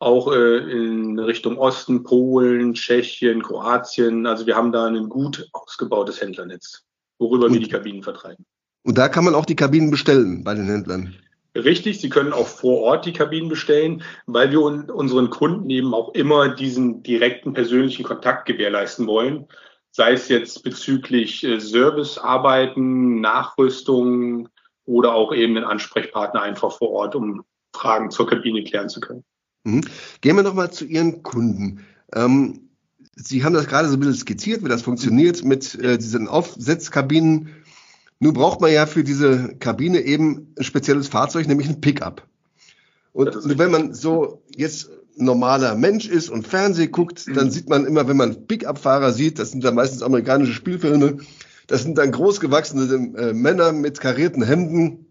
Auch 0.00 0.30
äh, 0.32 0.58
in 0.58 1.18
Richtung 1.18 1.56
Osten, 1.56 2.02
Polen, 2.02 2.74
Tschechien, 2.74 3.42
Kroatien. 3.42 4.26
Also 4.26 4.46
wir 4.46 4.54
haben 4.54 4.70
da 4.70 4.86
ein 4.86 5.08
gut 5.08 5.48
ausgebautes 5.54 6.20
Händlernetz, 6.20 6.82
worüber 7.18 7.46
und, 7.46 7.54
wir 7.54 7.60
die 7.60 7.68
Kabinen 7.68 8.02
vertreiben. 8.02 8.44
Und 8.82 8.98
da 8.98 9.08
kann 9.08 9.24
man 9.24 9.34
auch 9.34 9.46
die 9.46 9.56
Kabinen 9.56 9.90
bestellen 9.90 10.44
bei 10.44 10.54
den 10.54 10.66
Händlern. 10.66 11.16
Richtig, 11.54 12.00
Sie 12.00 12.08
können 12.08 12.32
auch 12.32 12.46
vor 12.46 12.80
Ort 12.82 13.06
die 13.06 13.12
Kabinen 13.12 13.48
bestellen, 13.48 14.02
weil 14.26 14.50
wir 14.52 14.60
unseren 14.60 15.30
Kunden 15.30 15.68
eben 15.68 15.94
auch 15.94 16.14
immer 16.14 16.48
diesen 16.48 17.02
direkten 17.02 17.52
persönlichen 17.54 18.04
Kontakt 18.04 18.46
gewährleisten 18.46 19.06
wollen, 19.06 19.46
sei 19.90 20.12
es 20.12 20.28
jetzt 20.28 20.62
bezüglich 20.62 21.42
äh, 21.42 21.58
Servicearbeiten, 21.58 23.20
Nachrüstung 23.20 24.48
oder 24.84 25.12
auch 25.14 25.32
eben 25.32 25.56
einen 25.56 25.66
Ansprechpartner 25.66 26.42
einfach 26.42 26.72
vor 26.72 26.90
Ort, 26.90 27.14
um 27.16 27.44
Fragen 27.74 28.10
zur 28.10 28.28
Kabine 28.28 28.62
klären 28.64 28.88
zu 28.88 29.00
können. 29.00 29.24
Mhm. 29.64 29.82
Gehen 30.20 30.36
wir 30.36 30.42
nochmal 30.42 30.70
zu 30.70 30.84
Ihren 30.84 31.22
Kunden. 31.22 31.84
Ähm, 32.14 32.70
Sie 33.16 33.44
haben 33.44 33.54
das 33.54 33.66
gerade 33.66 33.88
so 33.88 33.96
ein 33.96 34.00
bisschen 34.00 34.14
skizziert, 34.14 34.64
wie 34.64 34.68
das 34.68 34.82
funktioniert 34.82 35.44
mit 35.44 35.74
äh, 35.74 35.98
diesen 35.98 36.28
Aufsetzkabinen. 36.28 37.48
Nun 38.20 38.34
braucht 38.34 38.60
man 38.60 38.70
ja 38.70 38.86
für 38.86 39.02
diese 39.02 39.56
Kabine 39.58 40.00
eben 40.00 40.52
ein 40.58 40.64
spezielles 40.64 41.08
Fahrzeug, 41.08 41.48
nämlich 41.48 41.68
ein 41.68 41.80
Pickup. 41.80 42.26
Und 43.12 43.58
wenn 43.58 43.70
man 43.70 43.94
so 43.94 44.42
jetzt 44.54 44.90
normaler 45.16 45.74
Mensch 45.74 46.06
ist 46.06 46.28
und 46.28 46.46
Fernseh 46.46 46.86
guckt, 46.88 47.26
dann 47.34 47.46
mhm. 47.46 47.50
sieht 47.50 47.68
man 47.68 47.86
immer, 47.86 48.06
wenn 48.08 48.16
man 48.16 48.46
Pickup-Fahrer 48.46 49.12
sieht, 49.12 49.38
das 49.38 49.50
sind 49.50 49.64
dann 49.64 49.74
meistens 49.74 50.02
amerikanische 50.02 50.52
Spielfilme, 50.52 51.18
das 51.66 51.82
sind 51.82 51.96
dann 51.98 52.12
großgewachsene 52.12 53.18
äh, 53.18 53.32
Männer 53.32 53.72
mit 53.72 54.00
karierten 54.00 54.42
Hemden, 54.42 55.06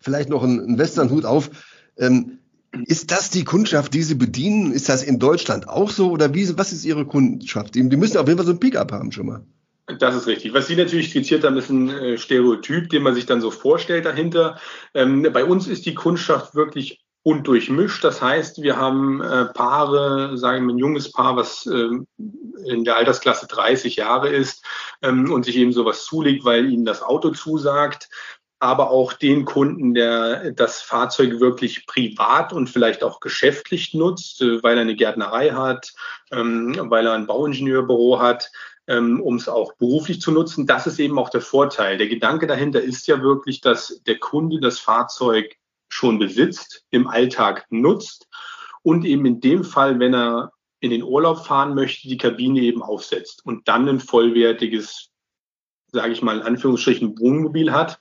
vielleicht 0.00 0.28
noch 0.28 0.42
ein, 0.42 0.58
ein 0.60 0.78
Westernhut 0.78 1.24
auf. 1.24 1.50
Ähm, 1.96 2.38
ist 2.86 3.10
das 3.10 3.28
die 3.28 3.44
Kundschaft, 3.44 3.92
die 3.92 4.02
Sie 4.02 4.14
bedienen? 4.14 4.72
Ist 4.72 4.88
das 4.88 5.02
in 5.02 5.18
Deutschland 5.18 5.68
auch 5.68 5.90
so? 5.90 6.10
Oder 6.10 6.32
wie, 6.32 6.56
was 6.56 6.72
ist 6.72 6.84
Ihre 6.84 7.04
Kundschaft? 7.04 7.74
Die, 7.74 7.86
die 7.86 7.96
müssen 7.96 8.16
auf 8.16 8.26
jeden 8.26 8.38
Fall 8.38 8.46
so 8.46 8.52
ein 8.52 8.60
Pickup 8.60 8.92
haben 8.92 9.12
schon 9.12 9.26
mal. 9.26 9.44
Das 9.86 10.14
ist 10.14 10.26
richtig. 10.26 10.54
Was 10.54 10.68
Sie 10.68 10.76
natürlich 10.76 11.10
skizziert 11.10 11.44
haben, 11.44 11.56
ist 11.56 11.70
ein 11.70 11.90
äh, 11.90 12.18
Stereotyp, 12.18 12.88
den 12.90 13.02
man 13.02 13.14
sich 13.14 13.26
dann 13.26 13.40
so 13.40 13.50
vorstellt 13.50 14.04
dahinter. 14.04 14.58
Ähm, 14.94 15.28
bei 15.32 15.44
uns 15.44 15.66
ist 15.66 15.86
die 15.86 15.94
Kundschaft 15.94 16.54
wirklich 16.54 17.02
undurchmischt. 17.24 18.02
Das 18.04 18.22
heißt, 18.22 18.62
wir 18.62 18.76
haben 18.76 19.20
äh, 19.20 19.46
Paare, 19.46 20.36
sagen 20.36 20.66
wir 20.66 20.74
ein 20.74 20.78
junges 20.78 21.10
Paar, 21.10 21.36
was 21.36 21.66
ähm, 21.66 22.06
in 22.64 22.84
der 22.84 22.96
Altersklasse 22.96 23.46
30 23.48 23.96
Jahre 23.96 24.28
ist 24.28 24.64
ähm, 25.02 25.32
und 25.32 25.44
sich 25.44 25.56
eben 25.56 25.72
sowas 25.72 26.04
zulegt, 26.04 26.44
weil 26.44 26.70
ihnen 26.70 26.84
das 26.84 27.02
Auto 27.02 27.30
zusagt 27.30 28.08
aber 28.62 28.92
auch 28.92 29.12
den 29.12 29.44
Kunden, 29.44 29.92
der 29.92 30.52
das 30.52 30.82
Fahrzeug 30.82 31.40
wirklich 31.40 31.84
privat 31.84 32.52
und 32.52 32.70
vielleicht 32.70 33.02
auch 33.02 33.18
geschäftlich 33.18 33.92
nutzt, 33.92 34.40
äh, 34.40 34.62
weil 34.62 34.76
er 34.76 34.82
eine 34.82 34.94
Gärtnerei 34.94 35.50
hat, 35.50 35.92
weil 36.30 37.06
er 37.06 37.12
ein 37.12 37.26
Bauingenieurbüro 37.26 38.20
hat, 38.20 38.50
ähm, 38.92 39.22
um 39.22 39.36
es 39.36 39.48
auch 39.48 39.72
beruflich 39.76 40.20
zu 40.20 40.30
nutzen. 40.32 40.66
Das 40.66 40.86
ist 40.86 41.00
eben 41.00 41.18
auch 41.18 41.30
der 41.30 41.40
Vorteil. 41.40 41.96
Der 41.96 42.08
Gedanke 42.08 42.46
dahinter 42.46 42.82
ist 42.82 43.06
ja 43.06 43.22
wirklich, 43.22 43.62
dass 43.62 44.02
der 44.06 44.18
Kunde 44.18 44.60
das 44.60 44.78
Fahrzeug 44.78 45.56
schon 45.88 46.18
besitzt, 46.18 46.84
im 46.90 47.06
Alltag 47.06 47.66
nutzt 47.70 48.28
und 48.82 49.06
eben 49.06 49.24
in 49.24 49.40
dem 49.40 49.64
Fall, 49.64 49.98
wenn 49.98 50.14
er 50.14 50.52
in 50.80 50.90
den 50.90 51.02
Urlaub 51.02 51.46
fahren 51.46 51.74
möchte, 51.74 52.06
die 52.06 52.18
Kabine 52.18 52.60
eben 52.60 52.82
aufsetzt 52.82 53.46
und 53.46 53.66
dann 53.66 53.88
ein 53.88 54.00
vollwertiges, 54.00 55.10
sage 55.90 56.12
ich 56.12 56.20
mal 56.20 56.36
in 56.36 56.42
Anführungsstrichen, 56.42 57.18
Wohnmobil 57.18 57.72
hat, 57.72 58.00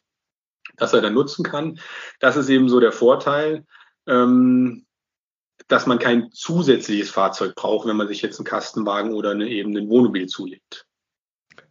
das 0.76 0.94
er 0.94 1.02
dann 1.02 1.14
nutzen 1.14 1.44
kann. 1.44 1.80
Das 2.20 2.36
ist 2.36 2.50
eben 2.50 2.68
so 2.68 2.82
der 2.82 2.92
Vorteil. 2.92 3.66
Ähm, 4.08 4.86
dass 5.72 5.86
man 5.86 6.00
kein 6.00 6.32
zusätzliches 6.32 7.10
Fahrzeug 7.10 7.56
braucht, 7.56 7.88
wenn 7.88 7.96
man 7.96 8.08
sich 8.08 8.22
jetzt 8.22 8.40
einen 8.40 8.46
Kastenwagen 8.46 9.14
oder 9.14 9.32
eine, 9.32 9.48
eben 9.48 9.76
ein 9.78 9.90
Wohnmobil 9.90 10.28
zulegt. 10.28 10.86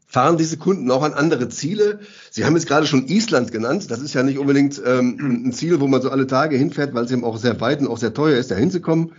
Fahren 0.07 0.38
diese 0.38 0.57
Kunden 0.57 0.90
auch 0.90 1.02
an 1.02 1.12
andere 1.12 1.49
Ziele? 1.49 2.00
Sie 2.30 2.45
haben 2.45 2.57
jetzt 2.57 2.66
gerade 2.66 2.87
schon 2.87 3.07
Island 3.07 3.52
genannt. 3.52 3.90
Das 3.90 4.00
ist 4.00 4.14
ja 4.14 4.23
nicht 4.23 4.38
unbedingt 4.38 4.80
ähm, 4.85 5.45
ein 5.47 5.52
Ziel, 5.52 5.80
wo 5.80 5.87
man 5.87 6.02
so 6.02 6.11
alle 6.11 6.26
Tage 6.26 6.57
hinfährt, 6.57 6.95
weil 6.95 7.04
es 7.04 7.12
eben 7.12 7.25
auch 7.25 7.37
sehr 7.37 7.61
weit 7.61 7.80
und 7.80 7.88
auch 7.88 7.99
sehr 7.99 8.12
teuer 8.12 8.38
ist, 8.38 8.50
da 8.50 8.57
hinzukommen. 8.57 9.12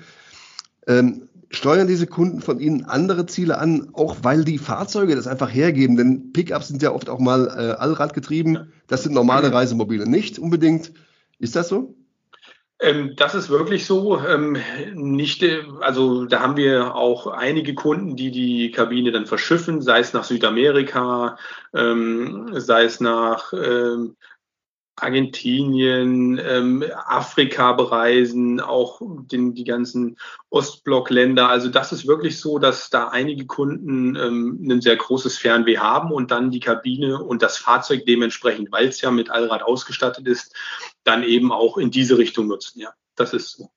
Ähm, 0.88 1.30
steuern 1.50 1.88
diese 1.88 2.08
Kunden 2.08 2.42
von 2.42 2.60
Ihnen 2.60 2.84
andere 2.84 3.26
Ziele 3.26 3.58
an, 3.60 3.90
auch 3.94 4.18
weil 4.24 4.44
die 4.44 4.58
Fahrzeuge 4.58 5.16
das 5.16 5.28
einfach 5.28 5.54
hergeben? 5.54 5.96
Denn 5.96 6.34
Pickups 6.34 6.68
sind 6.68 6.82
ja 6.82 6.92
oft 6.92 7.08
auch 7.08 7.20
mal 7.20 7.48
äh, 7.48 7.80
allradgetrieben. 7.80 8.74
Das 8.88 9.04
sind 9.04 9.14
normale 9.14 9.54
Reisemobile 9.54 10.10
nicht 10.10 10.40
unbedingt. 10.40 10.92
Ist 11.40 11.56
das 11.56 11.70
so? 11.70 11.96
Ähm, 12.82 13.16
das 13.16 13.36
ist 13.36 13.50
wirklich 13.50 13.86
so. 13.86 14.20
Ähm, 14.20 14.58
nicht, 14.94 15.44
äh, 15.44 15.64
also 15.82 16.26
da 16.26 16.42
haben 16.42 16.58
wir 16.58 16.96
auch 16.96 17.28
einige 17.28 17.76
Kunden, 17.76 18.16
die 18.16 18.32
die 18.32 18.72
Kabine 18.72 19.12
dann 19.12 19.28
verschiffen, 19.28 19.82
sei 19.82 20.00
es 20.00 20.14
nach 20.14 20.24
Südamerika, 20.24 21.38
ähm, 21.76 22.50
sei 22.60 22.86
es 22.86 23.00
nach 23.00 23.54
ähm, 23.54 24.18
Argentinien, 24.96 26.40
ähm, 26.44 26.84
Afrika 27.06 27.74
bereisen, 27.74 28.60
auch 28.60 29.02
den, 29.02 29.54
die 29.54 29.64
ganzen 29.64 30.18
Ostblockländer. 30.50 31.48
Also 31.48 31.70
das 31.70 31.92
ist 31.92 32.08
wirklich 32.08 32.40
so, 32.40 32.60
dass 32.60 32.90
da 32.90 33.08
einige 33.08 33.46
Kunden 33.46 34.16
ähm, 34.16 34.60
ein 34.70 34.82
sehr 34.82 34.98
großes 34.98 35.38
Fernweh 35.38 35.78
haben 35.78 36.12
und 36.12 36.30
dann 36.32 36.52
die 36.52 36.60
Kabine 36.60 37.24
und 37.24 37.42
das 37.42 37.58
Fahrzeug 37.58 38.06
dementsprechend, 38.06 38.72
weil 38.72 38.88
es 38.88 39.02
ja 39.02 39.12
mit 39.12 39.32
Allrad 39.32 39.64
ausgestattet 39.64 40.28
ist, 40.28 40.54
dann 41.04 41.24
eben 41.24 41.52
auch 41.52 41.78
in 41.78 41.90
diese 41.90 42.18
Richtung 42.18 42.48
nutzen. 42.48 42.80
Ja, 42.82 42.94
das 43.16 43.34
ist 43.34 43.52
so. 43.52 43.70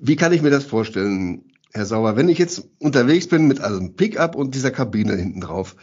Wie 0.00 0.16
kann 0.16 0.32
ich 0.32 0.42
mir 0.42 0.50
das 0.50 0.64
vorstellen, 0.64 1.52
Herr 1.72 1.86
Sauer? 1.86 2.16
Wenn 2.16 2.28
ich 2.28 2.38
jetzt 2.38 2.68
unterwegs 2.78 3.28
bin 3.28 3.46
mit 3.46 3.60
einem 3.60 3.96
Pickup 3.96 4.34
und 4.34 4.54
dieser 4.54 4.70
Kabine 4.70 5.14
hinten 5.14 5.40
drauf, 5.40 5.76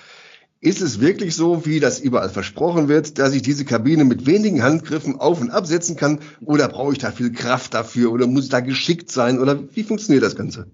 ist 0.61 0.81
es 0.81 1.01
wirklich 1.01 1.35
so, 1.35 1.65
wie 1.65 1.79
das 1.79 1.99
überall 1.99 2.29
versprochen 2.29 2.87
wird, 2.87 3.17
dass 3.17 3.33
ich 3.33 3.41
diese 3.41 3.65
Kabine 3.65 4.05
mit 4.05 4.27
wenigen 4.27 4.61
Handgriffen 4.61 5.19
auf 5.19 5.41
und 5.41 5.49
absetzen 5.49 5.97
kann? 5.97 6.19
Oder 6.45 6.69
brauche 6.69 6.93
ich 6.93 6.99
da 6.99 7.11
viel 7.11 7.31
Kraft 7.31 7.73
dafür? 7.73 8.11
Oder 8.11 8.27
muss 8.27 8.45
ich 8.45 8.51
da 8.51 8.59
geschickt 8.59 9.11
sein? 9.11 9.39
Oder 9.39 9.59
wie 9.73 9.83
funktioniert 9.83 10.23
das 10.23 10.35
Ganze? 10.35 10.67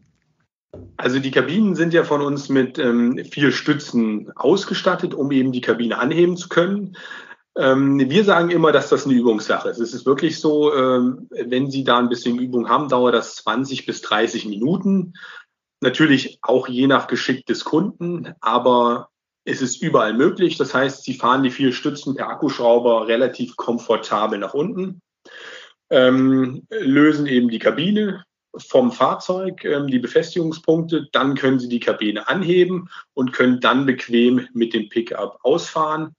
Also 0.98 1.20
die 1.20 1.32
Kabinen 1.32 1.75
sind 1.75 1.94
ja 1.94 2.03
von 2.03 2.22
uns 2.22 2.50
mit 2.50 2.77
ähm, 2.77 3.17
vier 3.32 3.53
Stützen 3.53 4.29
ausgestattet, 4.36 5.13
um 5.13 5.32
eben 5.32 5.53
die 5.53 5.62
Kabine 5.62 5.98
anheben 5.98 6.36
zu 6.36 6.50
können. 6.50 6.98
Ähm, 7.58 7.98
wir 7.98 8.25
sagen 8.25 8.50
immer, 8.50 8.74
dass 8.74 8.89
das 8.89 9.06
eine 9.06 9.15
Übungssache 9.15 9.70
ist. 9.70 9.79
Es 9.79 9.94
ist 9.94 10.06
wirklich 10.06 10.39
so, 10.39 10.75
ähm, 10.75 11.29
wenn 11.32 11.72
Sie 11.72 11.86
da 11.86 11.98
ein 11.98 12.10
bisschen 12.10 12.38
Übung 12.38 12.67
haben, 12.67 12.89
dauert 12.89 13.15
das 13.15 13.36
20 13.36 13.86
bis 13.86 14.01
30 14.01 14.48
Minuten. 14.48 15.13
Natürlich 15.79 16.39
auch 16.41 16.67
je 16.67 16.88
nach 16.88 17.08
Geschick 17.08 17.46
des 17.46 17.63
Kunden, 17.63 18.34
aber 18.41 19.10
es 19.47 19.61
ist 19.61 19.81
überall 19.81 20.13
möglich. 20.13 20.57
Das 20.57 20.73
heißt, 20.73 21.03
Sie 21.03 21.13
fahren 21.13 21.41
die 21.41 21.51
vier 21.51 21.71
Stützen 21.71 22.15
per 22.15 22.27
Akkuschrauber 22.27 23.07
relativ 23.07 23.55
komfortabel 23.55 24.37
nach 24.37 24.53
unten, 24.53 25.01
ähm, 25.89 26.67
lösen 26.69 27.25
eben 27.27 27.49
die 27.49 27.59
Kabine 27.59 28.25
vom 28.57 28.91
Fahrzeug, 28.91 29.63
ähm, 29.63 29.87
die 29.87 29.99
Befestigungspunkte. 29.99 31.07
Dann 31.13 31.35
können 31.35 31.59
Sie 31.59 31.69
die 31.69 31.79
Kabine 31.79 32.27
anheben 32.27 32.89
und 33.13 33.31
können 33.31 33.61
dann 33.61 33.85
bequem 33.85 34.47
mit 34.53 34.73
dem 34.73 34.89
Pickup 34.89 35.39
ausfahren. 35.43 36.13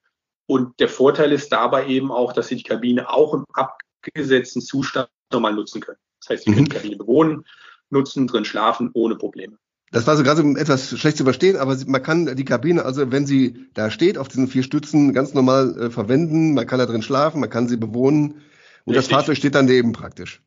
Und 0.46 0.80
der 0.80 0.88
Vorteil 0.88 1.30
ist 1.32 1.52
dabei 1.52 1.86
eben 1.86 2.10
auch, 2.10 2.32
dass 2.32 2.48
Sie 2.48 2.56
die 2.56 2.62
Kabine 2.62 3.10
auch 3.10 3.34
im 3.34 3.44
abgesetzten 3.52 4.62
Zustand 4.62 5.10
nochmal 5.30 5.52
nutzen 5.52 5.82
können. 5.82 5.98
Das 6.22 6.30
heißt, 6.30 6.44
Sie 6.44 6.52
können 6.52 6.64
die 6.64 6.70
mhm. 6.70 6.76
Kabine 6.76 6.96
bewohnen, 6.96 7.44
nutzen, 7.90 8.26
drin 8.26 8.46
schlafen 8.46 8.90
ohne 8.94 9.16
Probleme. 9.16 9.58
Das 9.90 10.06
war 10.06 10.16
so 10.16 10.22
gerade 10.22 10.42
etwas 10.58 10.98
schlecht 10.98 11.16
zu 11.16 11.24
verstehen, 11.24 11.56
aber 11.56 11.76
man 11.86 12.02
kann 12.02 12.36
die 12.36 12.44
Kabine, 12.44 12.84
also 12.84 13.10
wenn 13.10 13.26
sie 13.26 13.66
da 13.74 13.90
steht, 13.90 14.18
auf 14.18 14.28
diesen 14.28 14.48
vier 14.48 14.62
Stützen 14.62 15.14
ganz 15.14 15.32
normal 15.32 15.76
äh, 15.80 15.90
verwenden. 15.90 16.54
Man 16.54 16.66
kann 16.66 16.78
da 16.78 16.86
drin 16.86 17.02
schlafen, 17.02 17.40
man 17.40 17.50
kann 17.50 17.68
sie 17.68 17.76
bewohnen 17.76 18.42
und 18.84 18.94
Richtig. 18.94 18.96
das 18.96 19.06
Fahrzeug 19.08 19.36
steht 19.36 19.54
daneben 19.54 19.92
praktisch. 19.92 20.42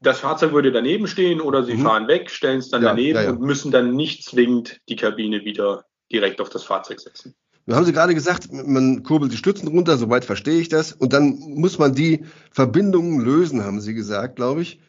Das 0.00 0.20
Fahrzeug 0.20 0.52
würde 0.52 0.70
daneben 0.70 1.06
stehen 1.06 1.40
oder 1.40 1.64
sie 1.64 1.74
mhm. 1.74 1.82
fahren 1.82 2.08
weg, 2.08 2.30
stellen 2.30 2.60
es 2.60 2.70
dann 2.70 2.82
ja, 2.82 2.90
daneben 2.90 3.16
ja, 3.16 3.24
ja. 3.24 3.30
und 3.30 3.40
müssen 3.40 3.72
dann 3.72 3.96
nicht 3.96 4.24
zwingend 4.24 4.80
die 4.88 4.96
Kabine 4.96 5.44
wieder 5.44 5.84
direkt 6.10 6.40
auf 6.40 6.48
das 6.48 6.64
Fahrzeug 6.64 7.00
setzen. 7.00 7.34
Nun 7.66 7.76
haben 7.76 7.84
Sie 7.84 7.92
gerade 7.92 8.14
gesagt, 8.14 8.50
man 8.50 9.02
kurbelt 9.02 9.30
die 9.30 9.36
Stützen 9.36 9.68
runter, 9.68 9.98
soweit 9.98 10.24
verstehe 10.24 10.58
ich 10.58 10.70
das. 10.70 10.92
Und 10.92 11.12
dann 11.12 11.38
muss 11.38 11.78
man 11.78 11.94
die 11.94 12.24
Verbindungen 12.50 13.20
lösen, 13.20 13.62
haben 13.62 13.82
Sie 13.82 13.92
gesagt, 13.92 14.36
glaube 14.36 14.62
ich. 14.62 14.80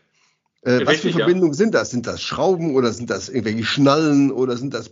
Äh, 0.62 0.86
was 0.86 0.98
für 0.98 1.12
Verbindungen 1.12 1.54
ja. 1.54 1.58
sind 1.58 1.74
das? 1.74 1.92
Sind 1.92 2.06
das 2.06 2.22
Schrauben 2.22 2.76
oder 2.76 2.92
sind 2.92 3.10
das 3.10 3.30
irgendwelche 3.30 3.64
Schnallen 3.64 4.32
oder 4.32 4.58
sind 4.58 4.74
das 4.74 4.92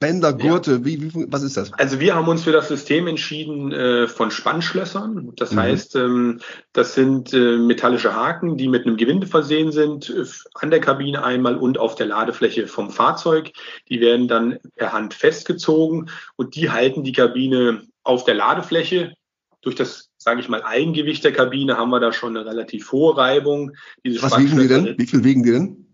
Bänder, 0.00 0.32
Gurte? 0.32 0.72
Ja. 0.72 0.84
Wie, 0.84 1.02
wie, 1.02 1.26
was 1.28 1.42
ist 1.42 1.58
das? 1.58 1.72
Also 1.74 2.00
wir 2.00 2.14
haben 2.14 2.26
uns 2.26 2.42
für 2.42 2.52
das 2.52 2.68
System 2.68 3.06
entschieden 3.06 3.70
äh, 3.70 4.08
von 4.08 4.30
Spannschlössern. 4.30 5.32
Das 5.36 5.52
mhm. 5.52 5.58
heißt, 5.58 5.96
ähm, 5.96 6.40
das 6.72 6.94
sind 6.94 7.34
äh, 7.34 7.58
metallische 7.58 8.14
Haken, 8.14 8.56
die 8.56 8.66
mit 8.66 8.86
einem 8.86 8.96
Gewinde 8.96 9.26
versehen 9.26 9.72
sind, 9.72 10.08
äh, 10.08 10.24
an 10.54 10.70
der 10.70 10.80
Kabine 10.80 11.22
einmal 11.22 11.56
und 11.56 11.78
auf 11.78 11.94
der 11.94 12.06
Ladefläche 12.06 12.66
vom 12.66 12.90
Fahrzeug. 12.90 13.52
Die 13.90 14.00
werden 14.00 14.26
dann 14.26 14.58
per 14.76 14.92
Hand 14.92 15.14
festgezogen 15.14 16.08
und 16.36 16.56
die 16.56 16.70
halten 16.70 17.04
die 17.04 17.12
Kabine 17.12 17.82
auf 18.02 18.24
der 18.24 18.34
Ladefläche 18.34 19.14
durch 19.60 19.76
das 19.76 20.09
sage 20.22 20.40
ich 20.40 20.48
mal, 20.48 20.62
Eigengewicht 20.62 21.24
der 21.24 21.32
Kabine 21.32 21.78
haben 21.78 21.90
wir 21.90 21.98
da 21.98 22.12
schon 22.12 22.36
eine 22.36 22.46
relativ 22.46 22.92
hohe 22.92 23.16
Reibung. 23.16 23.72
Diese 24.04 24.22
Was 24.22 24.38
wiegen 24.38 24.58
die 24.58 24.68
denn? 24.68 24.98
Wie 24.98 25.06
viel 25.06 25.24
wiegen 25.24 25.42
die 25.42 25.52
denn? 25.52 25.86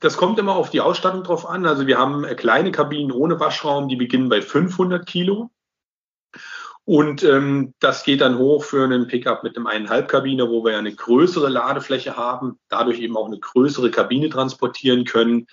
Das 0.00 0.16
kommt 0.16 0.38
immer 0.38 0.56
auf 0.56 0.70
die 0.70 0.80
Ausstattung 0.80 1.22
drauf 1.22 1.46
an. 1.46 1.66
Also 1.66 1.86
wir 1.86 1.98
haben 1.98 2.24
äh, 2.24 2.34
kleine 2.34 2.72
Kabinen 2.72 3.12
ohne 3.12 3.38
Waschraum, 3.38 3.88
die 3.88 3.96
beginnen 3.96 4.30
bei 4.30 4.40
500 4.40 5.06
Kilo. 5.06 5.50
Und 6.84 7.22
ähm, 7.22 7.74
das 7.78 8.02
geht 8.02 8.22
dann 8.22 8.38
hoch 8.38 8.64
für 8.64 8.84
einen 8.84 9.08
Pickup 9.08 9.42
mit 9.42 9.56
einem 9.56 9.66
eineinhalb 9.66 10.08
Kabine, 10.08 10.48
wo 10.48 10.64
wir 10.64 10.72
ja 10.72 10.78
eine 10.78 10.94
größere 10.94 11.48
Ladefläche 11.50 12.16
haben, 12.16 12.58
dadurch 12.68 13.00
eben 13.00 13.16
auch 13.16 13.26
eine 13.26 13.38
größere 13.38 13.90
Kabine 13.90 14.30
transportieren 14.30 15.04
können. 15.04 15.48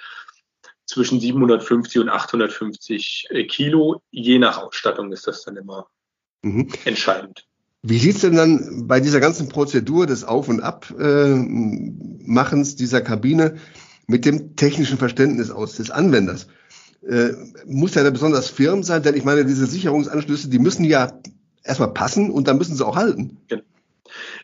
Zwischen 0.85 1.19
750 1.19 2.01
und 2.01 2.09
850 2.09 3.27
äh, 3.31 3.43
Kilo. 3.45 4.01
Je 4.11 4.39
nach 4.39 4.59
Ausstattung 4.59 5.11
ist 5.11 5.27
das 5.27 5.43
dann 5.43 5.57
immer 5.57 5.87
mhm. 6.41 6.69
entscheidend. 6.85 7.47
Wie 7.85 7.99
sieht's 7.99 8.21
denn 8.21 8.35
dann 8.35 8.87
bei 8.87 9.01
dieser 9.01 9.19
ganzen 9.19 9.49
Prozedur 9.49 10.07
des 10.07 10.23
Auf- 10.23 10.47
und 10.47 10.61
Abmachens 10.61 12.73
äh, 12.73 12.77
dieser 12.77 13.01
Kabine 13.01 13.55
mit 14.07 14.23
dem 14.23 14.55
technischen 14.55 14.97
Verständnis 14.97 15.51
aus 15.51 15.75
des 15.75 15.91
Anwenders? 15.91 16.47
Äh, 17.05 17.33
muss 17.65 17.91
der 17.91 18.05
da 18.05 18.09
besonders 18.09 18.47
firm 18.47 18.83
sein? 18.83 19.03
Denn 19.03 19.15
ich 19.15 19.25
meine, 19.25 19.43
diese 19.43 19.65
Sicherungsanschlüsse, 19.65 20.47
die 20.47 20.59
müssen 20.59 20.85
ja 20.85 21.19
erstmal 21.61 21.93
passen 21.93 22.31
und 22.31 22.47
dann 22.47 22.57
müssen 22.57 22.77
sie 22.77 22.85
auch 22.85 22.95
halten. 22.95 23.39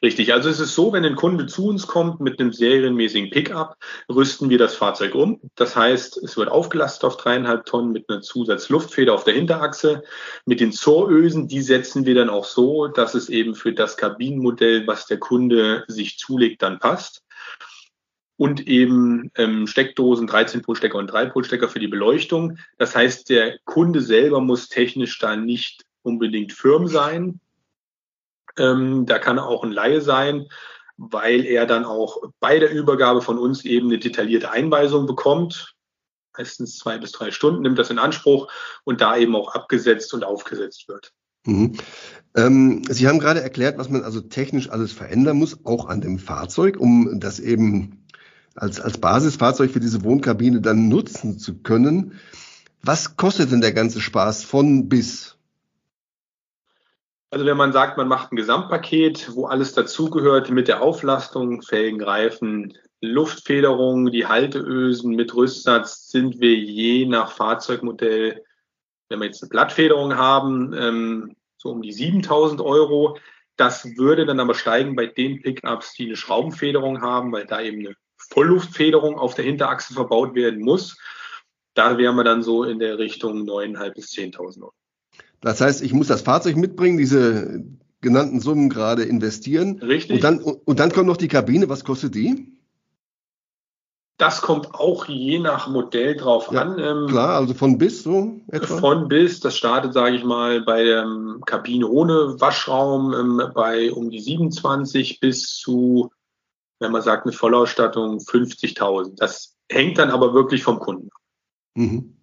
Richtig, 0.01 0.33
also 0.33 0.49
es 0.49 0.59
ist 0.59 0.75
so, 0.75 0.93
wenn 0.93 1.03
ein 1.03 1.15
Kunde 1.15 1.45
zu 1.47 1.67
uns 1.67 1.87
kommt 1.87 2.21
mit 2.21 2.39
einem 2.39 2.53
serienmäßigen 2.53 3.29
Pickup, 3.31 3.75
rüsten 4.09 4.49
wir 4.49 4.57
das 4.57 4.75
Fahrzeug 4.75 5.13
um. 5.13 5.41
Das 5.55 5.75
heißt, 5.75 6.17
es 6.23 6.37
wird 6.37 6.49
aufgelastet 6.49 7.03
auf 7.03 7.17
dreieinhalb 7.17 7.65
Tonnen 7.65 7.91
mit 7.91 8.09
einer 8.09 8.21
Zusatzluftfeder 8.21 9.13
auf 9.13 9.25
der 9.25 9.33
Hinterachse. 9.33 10.03
Mit 10.45 10.61
den 10.61 10.71
Zorösen, 10.71 11.47
die 11.47 11.61
setzen 11.61 12.05
wir 12.05 12.15
dann 12.15 12.29
auch 12.29 12.45
so, 12.45 12.87
dass 12.87 13.13
es 13.13 13.29
eben 13.29 13.55
für 13.55 13.73
das 13.73 13.97
Kabinenmodell, 13.97 14.87
was 14.87 15.05
der 15.05 15.19
Kunde 15.19 15.83
sich 15.87 16.17
zulegt, 16.17 16.61
dann 16.61 16.79
passt 16.79 17.23
und 18.39 18.67
eben 18.67 19.31
ähm, 19.35 19.67
Steckdosen, 19.67 20.29
13-Pol-Stecker 20.29 20.97
und 20.97 21.11
3-Pol-Stecker 21.11 21.67
für 21.67 21.79
die 21.79 21.89
Beleuchtung. 21.89 22.57
Das 22.77 22.95
heißt, 22.95 23.29
der 23.29 23.59
Kunde 23.65 23.99
selber 23.99 24.39
muss 24.39 24.69
technisch 24.69 25.19
da 25.19 25.35
nicht 25.35 25.83
unbedingt 26.03 26.53
firm 26.53 26.87
sein. 26.87 27.41
Ähm, 28.59 29.05
da 29.05 29.17
kann 29.17 29.37
er 29.37 29.47
auch 29.47 29.63
ein 29.63 29.71
Laie 29.71 30.01
sein, 30.01 30.47
weil 30.97 31.45
er 31.45 31.65
dann 31.65 31.85
auch 31.85 32.21
bei 32.39 32.59
der 32.59 32.71
Übergabe 32.71 33.21
von 33.21 33.39
uns 33.39 33.65
eben 33.65 33.87
eine 33.87 33.99
detaillierte 33.99 34.51
Einweisung 34.51 35.07
bekommt. 35.07 35.75
Meistens 36.37 36.77
zwei 36.77 36.97
bis 36.97 37.11
drei 37.11 37.31
Stunden 37.31 37.61
nimmt 37.61 37.79
das 37.79 37.89
in 37.89 37.99
Anspruch 37.99 38.51
und 38.83 39.01
da 39.01 39.17
eben 39.17 39.35
auch 39.35 39.55
abgesetzt 39.55 40.13
und 40.13 40.23
aufgesetzt 40.23 40.87
wird. 40.87 41.13
Mhm. 41.45 41.73
Ähm, 42.35 42.83
Sie 42.89 43.07
haben 43.07 43.19
gerade 43.19 43.41
erklärt, 43.41 43.77
was 43.77 43.89
man 43.89 44.03
also 44.03 44.21
technisch 44.21 44.69
alles 44.69 44.91
verändern 44.91 45.37
muss, 45.37 45.65
auch 45.65 45.87
an 45.87 46.01
dem 46.01 46.19
Fahrzeug, 46.19 46.77
um 46.77 47.19
das 47.19 47.39
eben 47.39 48.05
als, 48.55 48.79
als 48.79 48.97
Basisfahrzeug 48.97 49.71
für 49.71 49.79
diese 49.79 50.03
Wohnkabine 50.03 50.61
dann 50.61 50.89
nutzen 50.89 51.39
zu 51.39 51.55
können. 51.59 52.19
Was 52.81 53.17
kostet 53.17 53.51
denn 53.51 53.61
der 53.61 53.73
ganze 53.73 54.01
Spaß 54.01 54.43
von 54.43 54.89
bis? 54.89 55.38
Also 57.31 57.45
wenn 57.45 57.57
man 57.57 57.73
sagt, 57.73 57.97
man 57.97 58.07
macht 58.07 58.31
ein 58.31 58.37
Gesamtpaket, 58.37 59.35
wo 59.35 59.45
alles 59.45 59.73
dazugehört 59.73 60.49
mit 60.49 60.67
der 60.67 60.81
Auflastung, 60.81 61.61
Felgen, 61.61 62.01
Reifen, 62.01 62.75
Luftfederung, 63.01 64.09
die 64.11 64.25
Halteösen 64.25 65.15
mit 65.15 65.35
Rüstsatz, 65.35 66.07
sind 66.09 66.39
wir 66.39 66.55
je 66.55 67.05
nach 67.05 67.31
Fahrzeugmodell, 67.31 68.43
wenn 69.09 69.19
wir 69.19 69.25
jetzt 69.25 69.43
eine 69.43 69.49
Blattfederung 69.49 70.15
haben, 70.15 70.73
ähm, 70.73 71.35
so 71.57 71.69
um 71.69 71.83
die 71.83 71.91
7000 71.91 72.61
Euro. 72.61 73.17
Das 73.57 73.85
würde 73.97 74.25
dann 74.25 74.39
aber 74.39 74.55
steigen 74.55 74.95
bei 74.95 75.05
den 75.05 75.41
Pickups, 75.41 75.93
die 75.93 76.07
eine 76.07 76.15
Schraubenfederung 76.15 77.01
haben, 77.01 77.31
weil 77.31 77.45
da 77.45 77.61
eben 77.61 77.85
eine 77.85 77.95
Vollluftfederung 78.17 79.19
auf 79.19 79.35
der 79.35 79.45
Hinterachse 79.45 79.93
verbaut 79.93 80.33
werden 80.33 80.61
muss. 80.61 80.97
da 81.75 81.97
wären 81.97 82.15
wir 82.15 82.23
dann 82.23 82.43
so 82.43 82.63
in 82.63 82.79
der 82.79 82.97
Richtung 82.97 83.43
9.500 83.47 83.93
bis 83.93 84.11
10.000 84.11 84.63
Euro. 84.63 84.73
Das 85.41 85.61
heißt, 85.61 85.81
ich 85.81 85.93
muss 85.93 86.07
das 86.07 86.21
Fahrzeug 86.21 86.55
mitbringen, 86.57 86.97
diese 86.97 87.63
genannten 88.01 88.39
Summen 88.39 88.69
gerade 88.69 89.03
investieren. 89.03 89.79
Richtig. 89.79 90.15
Und 90.15 90.23
dann, 90.23 90.39
und 90.39 90.79
dann 90.79 90.91
kommt 90.91 91.07
noch 91.07 91.17
die 91.17 91.27
Kabine. 91.27 91.69
Was 91.69 91.83
kostet 91.83 92.15
die? 92.15 92.53
Das 94.17 94.41
kommt 94.41 94.75
auch 94.75 95.05
je 95.05 95.39
nach 95.39 95.69
Modell 95.69 96.15
drauf 96.17 96.49
Ja, 96.51 96.61
an. 96.63 96.77
Ähm, 96.77 97.07
Klar, 97.07 97.37
also 97.37 97.53
von 97.53 97.77
bis 97.77 98.03
so 98.03 98.41
etwa. 98.49 98.77
Von 98.77 99.07
bis, 99.07 99.39
das 99.39 99.55
startet, 99.55 99.93
sage 99.93 100.17
ich 100.17 100.25
mal, 100.25 100.61
bei 100.61 100.83
der 100.83 101.03
ähm, 101.03 101.41
Kabine 101.45 101.87
ohne 101.87 102.35
Waschraum 102.39 103.13
ähm, 103.13 103.41
bei 103.53 103.93
um 103.93 104.09
die 104.09 104.19
27 104.19 105.21
bis 105.21 105.55
zu, 105.55 106.11
wenn 106.79 106.91
man 106.91 107.01
sagt, 107.01 107.25
eine 107.25 107.31
Vollausstattung 107.31 108.17
50.000. 108.17 109.15
Das 109.15 109.55
hängt 109.71 109.97
dann 109.97 110.11
aber 110.11 110.33
wirklich 110.33 110.63
vom 110.63 110.79
Kunden. 110.79 111.07
ab. 111.13 111.21
Mhm. 111.75 112.18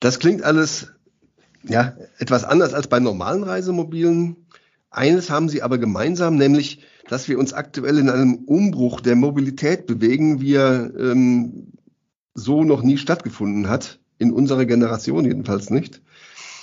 Das 0.00 0.18
klingt 0.18 0.42
alles 0.42 0.88
ja 1.62 1.94
etwas 2.18 2.44
anders 2.44 2.74
als 2.74 2.88
bei 2.88 3.00
normalen 3.00 3.42
Reisemobilen. 3.42 4.36
Eines 4.90 5.30
haben 5.30 5.48
sie 5.48 5.62
aber 5.62 5.78
gemeinsam, 5.78 6.36
nämlich, 6.36 6.82
dass 7.08 7.28
wir 7.28 7.38
uns 7.38 7.52
aktuell 7.52 7.98
in 7.98 8.08
einem 8.08 8.34
Umbruch 8.46 9.00
der 9.00 9.14
Mobilität 9.14 9.86
bewegen, 9.86 10.40
wie 10.40 10.54
er 10.54 10.90
ähm, 10.98 11.72
so 12.34 12.64
noch 12.64 12.82
nie 12.82 12.96
stattgefunden 12.96 13.68
hat, 13.68 14.00
in 14.18 14.32
unserer 14.32 14.64
Generation 14.64 15.24
jedenfalls 15.24 15.70
nicht. 15.70 16.00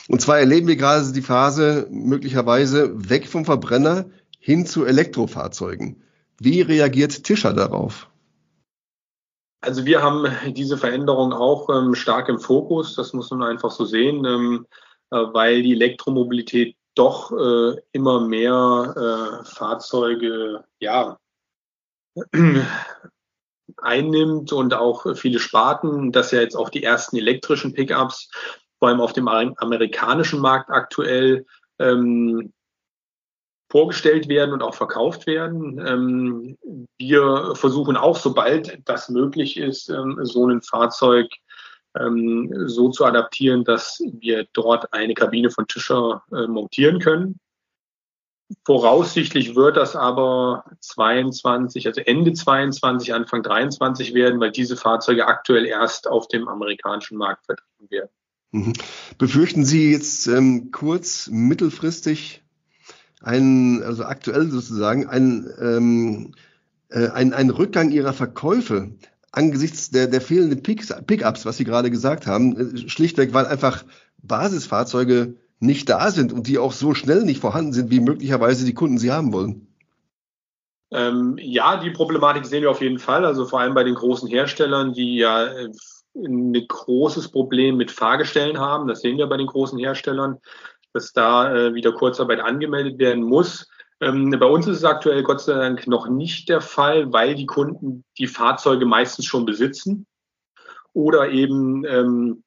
Und 0.08 0.22
zwar 0.22 0.39
erleben 0.39 0.67
wir 0.67 0.77
gerade 0.77 1.12
die 1.12 1.22
Phase 1.22 1.88
möglicherweise 1.91 3.10
weg 3.10 3.27
vom 3.27 3.46
Verbrenner 3.46 4.06
hin 4.39 4.65
zu 4.65 4.86
Elektrofahrzeugen. 4.86 6.01
Wie 6.39 6.62
reagiert 6.62 7.24
Tischer 7.24 7.53
darauf? 7.53 8.10
Also 9.62 9.86
wir 9.86 10.04
haben 10.04 10.28
diese 10.54 10.78
Veränderung 10.78 11.34
auch 11.34 11.70
ähm, 11.70 11.96
stark 11.96 12.30
im 12.30 12.40
Fokus, 12.40 12.96
das 12.96 13.14
muss 13.14 13.32
man 13.32 13.44
einfach 13.44 13.72
so 13.72 13.86
sehen, 13.86 14.24
ähm, 14.26 14.68
äh, 15.10 15.18
weil 15.18 15.64
die 15.64 15.74
Elektromobilität 15.74 16.76
doch 16.96 17.32
äh, 17.32 17.80
immer 17.92 18.22
mehr 18.22 19.42
äh, 19.42 19.46
Fahrzeuge 19.46 20.64
ja, 20.80 21.18
einnimmt 23.78 24.54
und 24.54 24.74
auch 24.74 25.16
viele 25.16 25.40
Sparten, 25.40 26.12
dass 26.12 26.32
ja 26.32 26.42
jetzt 26.42 26.56
auch 26.56 26.70
die 26.70 26.84
ersten 26.84 27.18
elektrischen 27.18 27.74
Pickups, 27.74 28.30
vor 28.80 28.90
allem 28.90 29.02
auf 29.02 29.14
dem 29.14 29.28
amerikanischen 29.28 30.40
Markt 30.40 30.70
aktuell, 30.70 31.46
ähm, 31.80 32.54
vorgestellt 33.69 34.29
werden 34.29 34.53
und 34.53 34.62
auch 34.62 34.75
verkauft 34.75 35.27
werden. 35.27 35.79
Ähm, 35.86 36.57
wir 36.97 37.53
versuchen 37.55 37.97
auch, 37.97 38.17
sobald 38.17 38.79
das 38.86 39.09
möglich 39.09 39.57
ist, 39.57 39.89
ähm, 39.89 40.19
so 40.24 40.47
ein 40.47 40.62
Fahrzeug 40.62 41.27
ähm, 42.00 42.51
so 42.67 42.89
zu 42.89 43.05
adaptieren, 43.05 43.63
dass 43.63 44.01
wir 44.19 44.47
dort 44.53 44.93
eine 44.93 45.13
Kabine 45.13 45.50
von 45.50 45.67
Tischer 45.67 46.24
äh, 46.31 46.47
montieren 46.47 47.00
können. 47.00 47.39
Voraussichtlich 48.65 49.55
wird 49.55 49.75
das 49.75 49.97
aber 49.97 50.63
22, 50.79 51.86
also 51.86 52.00
Ende 52.00 52.31
22, 52.31 53.13
Anfang 53.13 53.43
23 53.43 54.13
werden, 54.13 54.39
weil 54.39 54.51
diese 54.51 54.77
Fahrzeuge 54.77 55.27
aktuell 55.27 55.65
erst 55.65 56.07
auf 56.07 56.29
dem 56.29 56.47
amerikanischen 56.47 57.17
Markt 57.17 57.45
vertrieben 57.45 57.91
werden. 57.91 58.09
Mhm. 58.51 58.74
Befürchten 59.17 59.65
Sie 59.65 59.91
jetzt 59.91 60.27
ähm, 60.27 60.71
kurz, 60.71 61.27
mittelfristig 61.27 62.43
einen, 63.21 63.83
also 63.83 64.03
aktuell 64.03 64.50
sozusagen, 64.50 65.07
einen, 65.07 65.50
ähm, 65.59 66.33
äh, 66.89 67.09
einen, 67.09 67.33
einen 67.33 67.50
Rückgang 67.50 67.91
Ihrer 67.91 68.13
Verkäufe 68.13 68.91
angesichts 69.31 69.91
der, 69.91 70.07
der 70.07 70.21
fehlenden 70.21 70.63
Pickups, 70.63 71.45
was 71.45 71.57
Sie 71.57 71.63
gerade 71.63 71.91
gesagt 71.91 72.27
haben, 72.27 72.75
äh, 72.75 72.89
schlichtweg, 72.89 73.33
weil 73.33 73.45
einfach 73.45 73.83
Basisfahrzeuge 74.17 75.36
nicht 75.59 75.89
da 75.89 76.12
sind 76.12 76.33
und 76.33 76.47
die 76.47 76.59
auch 76.59 76.71
so 76.71 76.93
schnell 76.93 77.24
nicht 77.24 77.41
vorhanden 77.41 77.74
sind, 77.74 77.91
wie 77.91 78.00
möglicherweise 78.00 78.65
die 78.65 78.74
Kunden 78.74 78.97
sie 78.97 79.12
haben 79.12 79.33
wollen. 79.33 79.67
Ähm, 80.91 81.38
ja, 81.41 81.77
die 81.77 81.89
Problematik 81.89 82.45
sehen 82.45 82.62
wir 82.62 82.71
auf 82.71 82.81
jeden 82.81 83.00
Fall. 83.00 83.25
Also 83.25 83.45
vor 83.45 83.59
allem 83.59 83.74
bei 83.74 83.83
den 83.83 83.95
großen 83.95 84.29
Herstellern, 84.29 84.93
die 84.93 85.17
ja 85.17 85.45
äh, 85.45 85.69
ein 86.15 86.53
großes 86.67 87.30
Problem 87.30 87.77
mit 87.77 87.91
Fahrgestellen 87.91 88.60
haben. 88.60 88.88
Das 88.88 89.01
sehen 89.01 89.17
wir 89.17 89.27
bei 89.27 89.38
den 89.38 89.47
großen 89.47 89.77
Herstellern, 89.80 90.38
dass 90.97 91.13
da 91.13 91.53
äh, 91.53 91.73
wieder 91.75 91.91
Kurzarbeit 91.91 92.39
angemeldet 92.39 92.97
werden 92.97 93.23
muss. 93.23 93.69
Ähm, 94.01 94.31
bei 94.31 94.47
uns 94.47 94.65
ist 94.65 94.77
es 94.77 94.83
aktuell 94.83 95.21
Gott 95.21 95.41
sei 95.41 95.53
Dank 95.53 95.86
noch 95.86 96.07
nicht 96.07 96.49
der 96.49 96.60
Fall, 96.60 97.13
weil 97.13 97.36
die 97.36 97.45
Kunden 97.45 98.03
die 98.17 98.25
Fahrzeuge 98.25 98.88
meistens 98.88 99.25
schon 99.25 99.45
besitzen 99.45 100.07
oder 100.93 101.29
eben 101.29 101.86
ähm, 101.86 102.43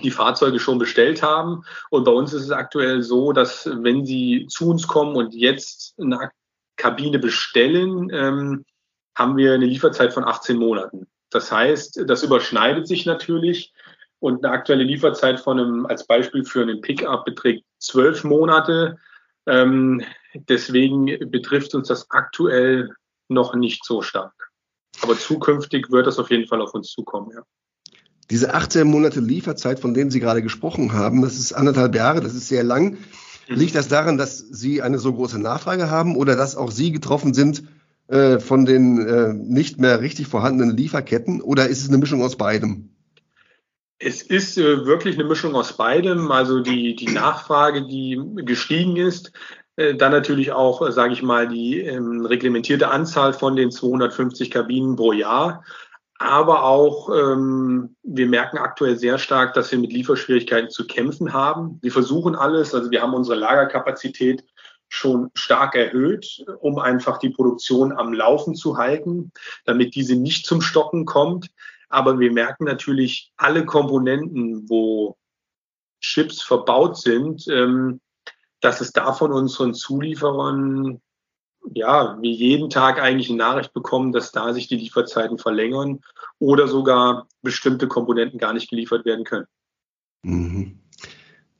die 0.00 0.12
Fahrzeuge 0.12 0.60
schon 0.60 0.78
bestellt 0.78 1.24
haben. 1.24 1.64
Und 1.90 2.04
bei 2.04 2.12
uns 2.12 2.32
ist 2.32 2.44
es 2.44 2.50
aktuell 2.52 3.02
so, 3.02 3.32
dass 3.32 3.66
wenn 3.66 4.06
sie 4.06 4.46
zu 4.48 4.70
uns 4.70 4.86
kommen 4.86 5.16
und 5.16 5.34
jetzt 5.34 5.94
eine 5.98 6.30
Kabine 6.76 7.18
bestellen, 7.18 8.10
ähm, 8.12 8.64
haben 9.16 9.36
wir 9.36 9.54
eine 9.54 9.66
Lieferzeit 9.66 10.12
von 10.12 10.24
18 10.24 10.56
Monaten. 10.56 11.08
Das 11.30 11.50
heißt, 11.50 12.04
das 12.06 12.22
überschneidet 12.22 12.86
sich 12.86 13.06
natürlich 13.06 13.72
und 14.26 14.44
eine 14.44 14.52
aktuelle 14.52 14.82
Lieferzeit 14.82 15.38
von 15.38 15.60
einem, 15.60 15.86
als 15.86 16.04
Beispiel 16.04 16.44
für 16.44 16.60
einen 16.60 16.80
Pickup 16.80 17.24
beträgt 17.24 17.64
zwölf 17.78 18.24
Monate. 18.24 18.98
Ähm, 19.46 20.02
deswegen 20.34 21.06
betrifft 21.30 21.76
uns 21.76 21.86
das 21.86 22.10
aktuell 22.10 22.90
noch 23.28 23.54
nicht 23.54 23.84
so 23.84 24.02
stark. 24.02 24.50
Aber 25.00 25.16
zukünftig 25.16 25.92
wird 25.92 26.08
das 26.08 26.18
auf 26.18 26.32
jeden 26.32 26.48
Fall 26.48 26.60
auf 26.60 26.74
uns 26.74 26.90
zukommen, 26.90 27.30
ja. 27.36 27.42
Diese 28.28 28.52
18 28.52 28.88
Monate 28.88 29.20
Lieferzeit, 29.20 29.78
von 29.78 29.94
denen 29.94 30.10
Sie 30.10 30.18
gerade 30.18 30.42
gesprochen 30.42 30.92
haben, 30.92 31.22
das 31.22 31.38
ist 31.38 31.52
anderthalb 31.52 31.94
Jahre, 31.94 32.20
das 32.20 32.34
ist 32.34 32.48
sehr 32.48 32.64
lang. 32.64 32.98
Mhm. 33.48 33.54
Liegt 33.54 33.76
das 33.76 33.86
daran, 33.86 34.18
dass 34.18 34.38
Sie 34.38 34.82
eine 34.82 34.98
so 34.98 35.12
große 35.12 35.38
Nachfrage 35.38 35.88
haben 35.88 36.16
oder 36.16 36.34
dass 36.34 36.56
auch 36.56 36.72
Sie 36.72 36.90
getroffen 36.90 37.32
sind 37.32 37.62
äh, 38.08 38.40
von 38.40 38.64
den 38.64 39.06
äh, 39.06 39.32
nicht 39.34 39.78
mehr 39.78 40.00
richtig 40.00 40.26
vorhandenen 40.26 40.76
Lieferketten 40.76 41.40
oder 41.40 41.68
ist 41.68 41.82
es 41.82 41.88
eine 41.88 41.98
Mischung 41.98 42.24
aus 42.24 42.34
beidem? 42.34 42.95
Es 43.98 44.22
ist 44.22 44.58
äh, 44.58 44.84
wirklich 44.84 45.18
eine 45.18 45.28
Mischung 45.28 45.54
aus 45.54 45.76
beidem. 45.76 46.30
Also 46.30 46.60
die, 46.60 46.94
die 46.96 47.12
Nachfrage, 47.12 47.86
die 47.86 48.20
gestiegen 48.44 48.96
ist, 48.96 49.32
äh, 49.76 49.94
dann 49.94 50.12
natürlich 50.12 50.52
auch, 50.52 50.86
äh, 50.86 50.92
sage 50.92 51.12
ich 51.12 51.22
mal, 51.22 51.48
die 51.48 51.80
ähm, 51.80 52.26
reglementierte 52.26 52.90
Anzahl 52.90 53.32
von 53.32 53.56
den 53.56 53.70
250 53.70 54.50
Kabinen 54.50 54.96
pro 54.96 55.12
Jahr. 55.12 55.64
Aber 56.18 56.64
auch, 56.64 57.10
ähm, 57.10 57.96
wir 58.02 58.26
merken 58.26 58.56
aktuell 58.56 58.96
sehr 58.96 59.18
stark, 59.18 59.52
dass 59.52 59.70
wir 59.70 59.78
mit 59.78 59.92
Lieferschwierigkeiten 59.92 60.70
zu 60.70 60.86
kämpfen 60.86 61.34
haben. 61.34 61.78
Wir 61.82 61.92
versuchen 61.92 62.34
alles, 62.34 62.74
also 62.74 62.90
wir 62.90 63.02
haben 63.02 63.12
unsere 63.12 63.38
Lagerkapazität 63.38 64.44
schon 64.88 65.30
stark 65.34 65.74
erhöht, 65.74 66.44
um 66.60 66.78
einfach 66.78 67.18
die 67.18 67.30
Produktion 67.30 67.92
am 67.92 68.14
Laufen 68.14 68.54
zu 68.54 68.78
halten, 68.78 69.32
damit 69.64 69.94
diese 69.94 70.16
nicht 70.16 70.46
zum 70.46 70.62
Stocken 70.62 71.04
kommt. 71.04 71.50
Aber 71.88 72.18
wir 72.18 72.32
merken 72.32 72.64
natürlich 72.64 73.32
alle 73.36 73.64
Komponenten, 73.64 74.68
wo 74.68 75.16
Chips 76.00 76.42
verbaut 76.42 76.98
sind, 76.98 77.46
ähm, 77.48 78.00
dass 78.60 78.80
es 78.80 78.92
da 78.92 79.12
von 79.12 79.32
unseren 79.32 79.74
Zulieferern 79.74 81.00
ja, 81.74 82.16
wir 82.20 82.30
jeden 82.30 82.70
Tag 82.70 83.00
eigentlich 83.00 83.28
eine 83.28 83.38
Nachricht 83.38 83.72
bekommen, 83.72 84.12
dass 84.12 84.32
da 84.32 84.52
sich 84.52 84.68
die 84.68 84.76
Lieferzeiten 84.76 85.38
verlängern 85.38 86.00
oder 86.38 86.68
sogar 86.68 87.28
bestimmte 87.42 87.88
Komponenten 87.88 88.38
gar 88.38 88.52
nicht 88.52 88.70
geliefert 88.70 89.04
werden 89.04 89.24
können. 89.24 89.46
Mhm. 90.22 90.78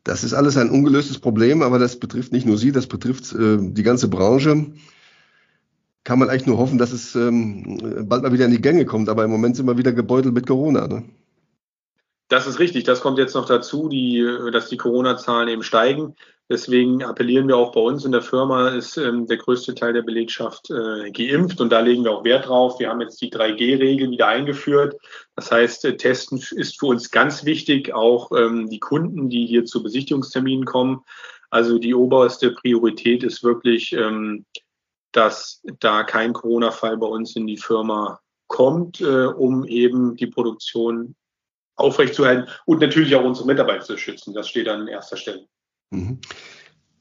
Das 0.04 0.22
ist 0.22 0.34
alles 0.34 0.56
ein 0.56 0.70
ungelöstes 0.70 1.18
Problem, 1.18 1.62
aber 1.62 1.80
das 1.80 1.98
betrifft 1.98 2.32
nicht 2.32 2.46
nur 2.46 2.58
Sie, 2.58 2.70
das 2.70 2.86
betrifft 2.86 3.32
äh, 3.32 3.58
die 3.60 3.82
ganze 3.82 4.08
Branche. 4.08 4.72
Kann 6.06 6.20
man 6.20 6.30
eigentlich 6.30 6.46
nur 6.46 6.58
hoffen, 6.58 6.78
dass 6.78 6.92
es 6.92 7.16
ähm, 7.16 8.06
bald 8.08 8.22
mal 8.22 8.32
wieder 8.32 8.44
in 8.44 8.52
die 8.52 8.62
Gänge 8.62 8.84
kommt, 8.84 9.08
aber 9.08 9.24
im 9.24 9.30
Moment 9.32 9.56
sind 9.56 9.66
wir 9.66 9.76
wieder 9.76 9.90
gebeutelt 9.90 10.34
mit 10.34 10.46
Corona. 10.46 10.86
Ne? 10.86 11.02
Das 12.28 12.46
ist 12.46 12.60
richtig. 12.60 12.84
Das 12.84 13.00
kommt 13.00 13.18
jetzt 13.18 13.34
noch 13.34 13.46
dazu, 13.46 13.88
die, 13.88 14.24
dass 14.52 14.68
die 14.68 14.76
Corona-Zahlen 14.76 15.48
eben 15.48 15.64
steigen. 15.64 16.14
Deswegen 16.48 17.02
appellieren 17.02 17.48
wir 17.48 17.56
auch 17.56 17.72
bei 17.72 17.80
uns 17.80 18.04
in 18.04 18.12
der 18.12 18.22
Firma, 18.22 18.68
ist 18.68 18.96
ähm, 18.96 19.26
der 19.26 19.38
größte 19.38 19.74
Teil 19.74 19.94
der 19.94 20.02
Belegschaft 20.02 20.70
äh, 20.70 21.10
geimpft 21.10 21.60
und 21.60 21.70
da 21.70 21.80
legen 21.80 22.04
wir 22.04 22.12
auch 22.12 22.22
Wert 22.22 22.46
drauf. 22.46 22.78
Wir 22.78 22.88
haben 22.88 23.00
jetzt 23.00 23.20
die 23.20 23.32
3G-Regel 23.32 24.08
wieder 24.08 24.28
eingeführt. 24.28 24.94
Das 25.34 25.50
heißt, 25.50 25.86
äh, 25.86 25.96
Testen 25.96 26.38
ist 26.38 26.78
für 26.78 26.86
uns 26.86 27.10
ganz 27.10 27.44
wichtig, 27.44 27.92
auch 27.92 28.30
ähm, 28.30 28.70
die 28.70 28.78
Kunden, 28.78 29.28
die 29.28 29.44
hier 29.44 29.64
zu 29.64 29.82
Besichtigungsterminen 29.82 30.66
kommen. 30.66 31.02
Also 31.50 31.80
die 31.80 31.96
oberste 31.96 32.52
Priorität 32.52 33.24
ist 33.24 33.42
wirklich, 33.42 33.92
ähm, 33.92 34.44
dass 35.16 35.62
da 35.81 36.02
kein 36.02 36.33
Corona-Fall 36.33 36.98
bei 36.98 37.07
uns 37.07 37.35
in 37.37 37.46
die 37.46 37.57
Firma 37.57 38.20
kommt, 38.48 39.00
äh, 39.00 39.24
um 39.24 39.64
eben 39.64 40.16
die 40.16 40.26
Produktion 40.26 41.14
aufrechtzuerhalten 41.74 42.48
und 42.64 42.81
natürlich 42.81 43.14
auch 43.16 43.24
unsere 43.24 43.46
Mitarbeiter 43.46 43.85
zu 43.85 43.96
schützen. 43.96 44.35
Das 44.35 44.48
steht 44.48 44.68
an 44.68 44.88
erster 44.88 45.16
Stelle. 45.16 45.46
Mhm. 45.90 46.20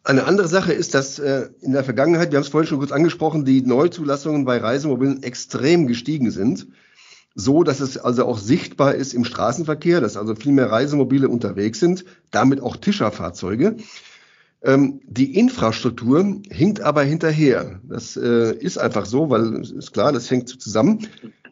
Eine 0.03 0.25
andere 0.25 0.47
Sache 0.47 0.71
ist, 0.71 0.93
dass 0.93 1.17
äh, 1.17 1.49
in 1.61 1.73
der 1.73 1.83
Vergangenheit, 1.83 2.31
wir 2.31 2.37
haben 2.37 2.43
es 2.43 2.49
vorhin 2.49 2.67
schon 2.67 2.77
kurz 2.77 2.91
angesprochen, 2.91 3.43
die 3.43 3.61
Neuzulassungen 3.61 4.45
bei 4.45 4.57
Reisemobilen 4.57 5.23
extrem 5.23 5.87
gestiegen 5.87 6.31
sind. 6.31 6.67
so, 7.35 7.63
dass 7.63 7.81
es 7.81 7.97
also 7.97 8.25
auch 8.25 8.37
sichtbar 8.37 8.95
ist 8.95 9.13
im 9.13 9.25
Straßenverkehr, 9.25 9.99
dass 9.99 10.15
also 10.15 10.35
viel 10.35 10.53
mehr 10.53 10.71
Reisemobile 10.71 11.27
unterwegs 11.27 11.81
sind, 11.81 12.05
damit 12.31 12.61
auch 12.61 12.77
Tischerfahrzeuge. 12.77 13.75
Ähm, 14.65 14.99
die 15.05 15.37
Infrastruktur 15.37 16.41
hinkt 16.49 16.81
aber 16.81 17.03
hinterher. 17.03 17.79
Das 17.83 18.17
äh, 18.17 18.55
ist 18.55 18.79
einfach 18.79 19.05
so, 19.05 19.29
weil 19.29 19.61
es 19.61 19.69
ist 19.69 19.93
klar, 19.93 20.11
das 20.11 20.31
hängt 20.31 20.49
zusammen. 20.49 21.07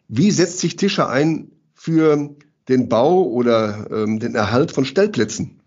Wie 0.08 0.32
setzt 0.32 0.58
sich 0.58 0.74
Tischer 0.74 1.08
ein 1.08 1.52
für 1.74 2.34
den 2.68 2.88
Bau 2.88 3.22
oder 3.22 3.86
ähm, 3.92 4.18
den 4.18 4.34
Erhalt 4.34 4.72
von 4.72 4.84
Stellplätzen? 4.84 5.60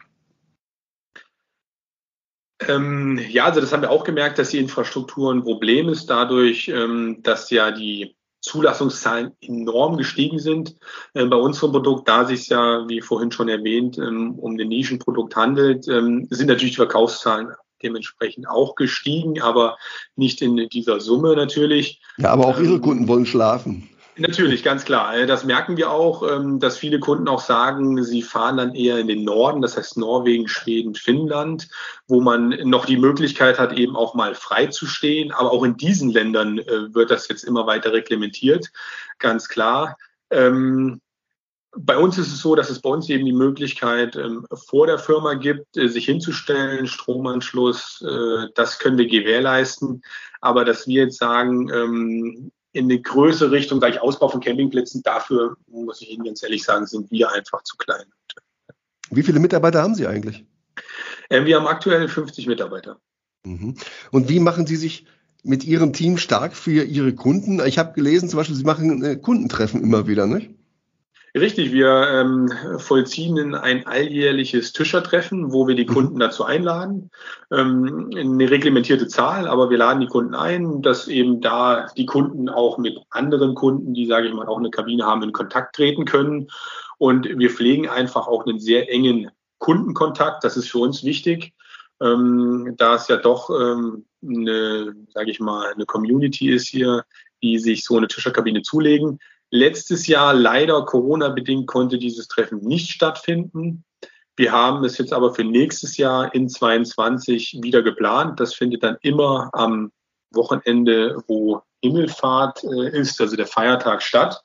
Ähm, 2.68 3.18
ja, 3.30 3.46
also 3.46 3.62
das 3.62 3.72
haben 3.72 3.82
wir 3.82 3.92
auch 3.92 4.04
gemerkt, 4.04 4.40
dass 4.40 4.50
die 4.50 4.58
Infrastruktur 4.58 5.34
ein 5.34 5.44
Problem 5.44 5.88
ist, 5.88 6.08
dadurch, 6.08 6.68
ähm, 6.68 7.20
dass 7.24 7.50
ja 7.50 7.72
die 7.72 8.17
Zulassungszahlen 8.48 9.32
enorm 9.42 9.98
gestiegen 9.98 10.40
sind 10.40 10.76
äh, 11.14 11.26
bei 11.26 11.38
unserem 11.38 11.72
Produkt, 11.72 12.08
da 12.08 12.26
sich 12.26 12.48
ja, 12.48 12.88
wie 12.88 13.02
vorhin 13.02 13.32
schon 13.32 13.50
erwähnt, 13.50 13.98
ähm, 13.98 14.40
um 14.40 14.58
ein 14.58 14.68
Nischenprodukt 14.68 15.36
handelt, 15.36 15.88
ähm, 15.88 16.28
sind 16.30 16.48
natürlich 16.48 16.74
die 16.74 16.78
Verkaufszahlen 16.78 17.50
dementsprechend 17.84 18.50
auch 18.50 18.76
gestiegen, 18.76 19.42
aber 19.42 19.78
nicht 20.16 20.42
in 20.42 20.68
dieser 20.70 21.00
Summe 21.00 21.36
natürlich. 21.36 22.02
Ja, 22.18 22.32
aber 22.32 22.48
auch 22.48 22.60
Ihre 22.60 22.76
ähm, 22.76 22.82
Kunden 22.82 23.08
wollen 23.08 23.26
schlafen. 23.26 23.90
Natürlich, 24.20 24.64
ganz 24.64 24.84
klar. 24.84 25.26
Das 25.28 25.44
merken 25.44 25.78
wir 25.78 25.92
auch, 25.92 26.24
ähm, 26.28 26.60
dass 26.60 26.78
viele 26.78 27.00
Kunden 27.00 27.28
auch 27.28 27.40
sagen, 27.40 28.04
sie 28.04 28.24
fahren 28.24 28.58
dann 28.58 28.74
eher 28.74 28.98
in 28.98 29.08
den 29.08 29.24
Norden, 29.24 29.62
das 29.62 29.78
heißt 29.78 29.98
Norwegen, 29.98 30.48
Schweden, 30.48 30.96
Finnland, 30.96 31.68
wo 32.08 32.20
man 32.20 32.50
noch 32.64 32.86
die 32.86 32.98
Möglichkeit 32.98 33.60
hat, 33.60 33.74
eben 33.74 33.96
auch 33.96 34.16
mal 34.16 34.34
frei 34.34 34.68
zu 34.68 34.88
stehen. 34.88 35.32
Aber 35.32 35.52
auch 35.52 35.64
in 35.64 35.78
diesen 35.78 36.10
Ländern 36.10 36.58
äh, 36.58 36.94
wird 36.96 37.12
das 37.12 37.28
jetzt 37.28 37.44
immer 37.44 37.68
weiter 37.68 37.94
reglementiert, 37.94 38.72
ganz 39.20 39.48
klar. 39.50 39.98
Ähm, 40.32 41.00
bei 41.76 41.98
uns 41.98 42.18
ist 42.18 42.34
es 42.34 42.40
so, 42.40 42.56
dass 42.56 42.72
es 42.72 42.82
bei 42.82 42.90
uns 42.90 43.08
eben 43.10 43.26
die 43.26 43.34
Möglichkeit 43.34 44.16
ähm, 44.16 44.48
vor 44.52 44.88
der 44.88 44.98
Firma 44.98 45.36
gibt, 45.36 45.78
äh, 45.78 45.88
sich 45.88 46.06
hinzustellen, 46.06 46.88
Stromanschluss, 46.88 48.02
äh, 48.02 48.48
das 48.56 48.80
können 48.80 48.98
wir 48.98 49.08
gewährleisten. 49.08 50.02
Aber 50.42 50.66
dass 50.66 50.88
wir 50.88 51.04
jetzt 51.04 51.20
sagen, 51.20 52.52
in 52.78 52.86
eine 52.86 53.02
größere 53.02 53.52
Richtung, 53.52 53.82
sage 53.82 53.96
ich, 53.96 54.02
Ausbau 54.02 54.30
von 54.30 54.40
Campingplätzen. 54.40 55.02
Dafür, 55.02 55.58
muss 55.68 56.02
ich 56.02 56.12
Ihnen 56.12 56.26
ganz 56.26 56.44
ehrlich 56.44 56.63
sagen, 56.63 56.86
sind 56.86 57.10
wir 57.12 57.32
einfach 57.32 57.63
zu 57.63 57.76
klein. 57.76 58.06
Wie 59.10 59.24
viele 59.24 59.40
Mitarbeiter 59.40 59.82
haben 59.82 59.96
Sie 59.96 60.06
eigentlich? 60.06 60.46
Ähm, 61.30 61.46
wir 61.46 61.58
haben 61.58 61.68
aktuell 61.68 62.08
50 62.08 62.46
Mitarbeiter. 62.48 63.00
Mhm. 63.46 63.76
Und 64.12 64.30
wie 64.30 64.40
machen 64.40 64.68
Sie 64.68 64.76
sich 64.76 65.06
mit 65.44 65.63
Ihrem 65.63 65.92
Team 65.92 66.18
stark 66.18 66.56
für 66.56 66.84
Ihre 66.84 67.16
Kunden? 67.16 67.66
Ich 67.66 67.80
habe 67.80 67.94
gelesen, 67.94 68.30
zum 68.30 68.38
Beispiel, 68.38 68.56
Sie 68.56 68.63
machen 68.63 69.04
äh, 69.04 69.16
Kundentreffen 69.16 69.82
immer 69.82 70.08
wieder, 70.08 70.28
nicht? 70.28 70.52
Richtig, 71.39 71.71
wir 71.71 72.08
ähm, 72.10 72.52
vollziehen 72.80 73.54
ein 73.54 73.86
alljährliches 73.86 74.73
Tischertreffen, 74.73 75.52
wo 75.52 75.67
wir 75.67 75.76
die 75.76 75.86
mhm. 75.86 75.93
Kunden 75.93 76.19
dazu 76.19 76.45
einladen. 76.45 77.12
Ähm, 77.52 78.10
eine 78.15 78.50
reglementierte 78.50 79.08
Zahl, 79.08 79.47
aber 79.47 79.69
wir 79.69 79.78
laden 79.78 80.02
die 80.02 80.08
Kunden 80.08 80.36
ein, 80.36 80.82
dass 80.82 81.08
eben 81.08 81.41
da 81.41 81.88
die 81.95 82.06
Kunden 82.06 82.50
auch 82.50 82.78
mit 82.78 83.00
anderen 83.10 83.56
Kunden, 83.56 83.93
die, 83.93 84.08
sage 84.08 84.28
ich 84.28 84.34
mal, 84.34 84.47
auch 84.47 84.58
eine 84.58 84.71
Kabine 84.71 85.06
haben, 85.06 85.21
in 85.21 85.32
Kontakt 85.32 85.76
treten 85.76 86.06
können. 86.06 86.47
Und 86.97 87.26
wir 87.26 87.50
pflegen 87.50 87.88
einfach 87.88 88.28
auch 88.28 88.45
einen 88.45 88.60
sehr 88.60 88.91
engen 88.91 89.30
Kundenkontakt. 89.60 90.43
Das 90.43 90.58
ist 90.58 90.69
für 90.69 90.80
uns 90.80 91.04
wichtig, 91.04 91.54
ähm, 92.02 92.73
da 92.78 92.95
es 92.95 93.08
ja 93.08 93.17
doch 93.17 93.50
ähm, 93.50 94.06
eine, 94.26 94.95
sage 95.13 95.32
ich 95.32 95.39
mal, 95.39 95.71
eine 95.73 95.86
Community 95.86 96.50
ist 96.50 96.67
hier, 96.67 97.06
die 97.43 97.60
sich 97.60 97.86
so 97.86 97.97
eine 97.97 98.08
Tischerkabine 98.08 98.63
zulegen. 98.63 99.19
Letztes 99.50 100.08
Jahr 100.08 100.34
leider 100.34 100.84
Corona-bedingt 100.86 101.68
konnte 101.68 101.98
dieses 101.98 102.28
Treffen 102.28 102.60
nicht 102.60 102.92
stattfinden. 102.92 103.86
Wir 104.36 104.52
haben 104.52 104.84
es 104.84 104.98
jetzt 104.98 105.14
aber 105.14 105.34
für 105.34 105.44
nächstes 105.44 105.98
Jahr 105.98 106.34
in 106.36 106.50
22 106.50 107.60
wieder 107.62 107.82
geplant. 107.82 108.40
Das 108.40 108.54
findet 108.54 108.84
dann 108.84 108.98
immer 109.02 109.50
am 109.54 109.92
Wochenende, 110.32 111.24
wo 111.28 111.62
Himmelfahrt 111.82 112.64
äh, 112.64 113.00
ist, 113.00 113.22
also 113.22 113.36
der 113.36 113.48
Feiertag 113.48 114.04
statt. 114.04 114.44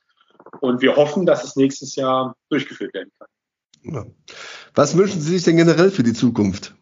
Und 0.61 0.81
wir 0.83 0.97
hoffen, 0.97 1.27
dass 1.27 1.45
es 1.45 1.57
nächstes 1.57 1.97
Jahr 1.97 2.37
durchgeführt 2.49 2.95
werden 2.95 3.11
kann. 3.19 3.29
Ja. 3.95 4.07
Was 4.75 4.97
wünschen 4.97 5.21
Sie 5.21 5.33
sich 5.33 5.43
denn 5.43 5.57
generell 5.57 5.91
für 5.91 6.05
die 6.05 6.13
Zukunft? 6.13 6.75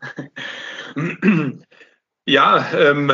Ja, 2.24 2.72
ähm, 2.72 3.12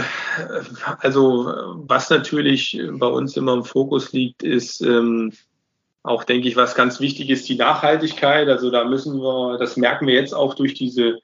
also 0.98 1.46
was 1.86 2.10
natürlich 2.10 2.78
bei 2.92 3.06
uns 3.06 3.36
immer 3.36 3.54
im 3.54 3.64
Fokus 3.64 4.12
liegt, 4.12 4.42
ist 4.42 4.82
ähm, 4.82 5.32
auch, 6.02 6.24
denke 6.24 6.48
ich, 6.48 6.56
was 6.56 6.74
ganz 6.74 7.00
wichtig 7.00 7.30
ist, 7.30 7.48
die 7.48 7.56
Nachhaltigkeit. 7.56 8.48
Also 8.48 8.70
da 8.70 8.84
müssen 8.84 9.18
wir, 9.18 9.58
das 9.58 9.76
merken 9.78 10.06
wir 10.06 10.14
jetzt 10.14 10.34
auch 10.34 10.54
durch 10.54 10.74
diese 10.74 11.20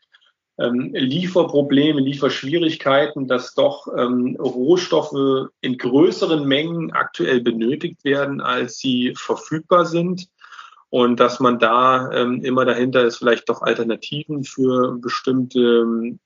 ähm, 0.58 0.92
Lieferprobleme, 0.94 2.00
Lieferschwierigkeiten, 2.00 3.28
dass 3.28 3.54
doch 3.54 3.88
ähm, 3.96 4.36
Rohstoffe 4.40 5.50
in 5.60 5.76
größeren 5.76 6.46
Mengen 6.46 6.92
aktuell 6.92 7.40
benötigt 7.40 8.02
werden, 8.04 8.40
als 8.40 8.78
sie 8.78 9.14
verfügbar 9.16 9.84
sind. 9.84 10.28
Und 10.90 11.18
dass 11.18 11.40
man 11.40 11.58
da 11.58 12.12
ähm, 12.12 12.44
immer 12.44 12.64
dahinter 12.64 13.04
ist, 13.04 13.16
vielleicht 13.16 13.48
doch 13.48 13.62
Alternativen 13.62 14.44
für 14.44 14.96
bestimmte 15.00 15.58
ähm, 15.58 16.20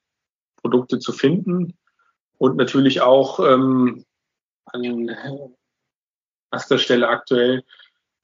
Produkte 0.61 0.99
zu 0.99 1.13
finden 1.13 1.77
und 2.39 2.57
natürlich 2.57 3.01
auch 3.01 3.41
ähm, 3.41 4.05
an 4.67 5.11
erster 6.53 6.79
Stelle 6.79 7.09
aktuell, 7.09 7.65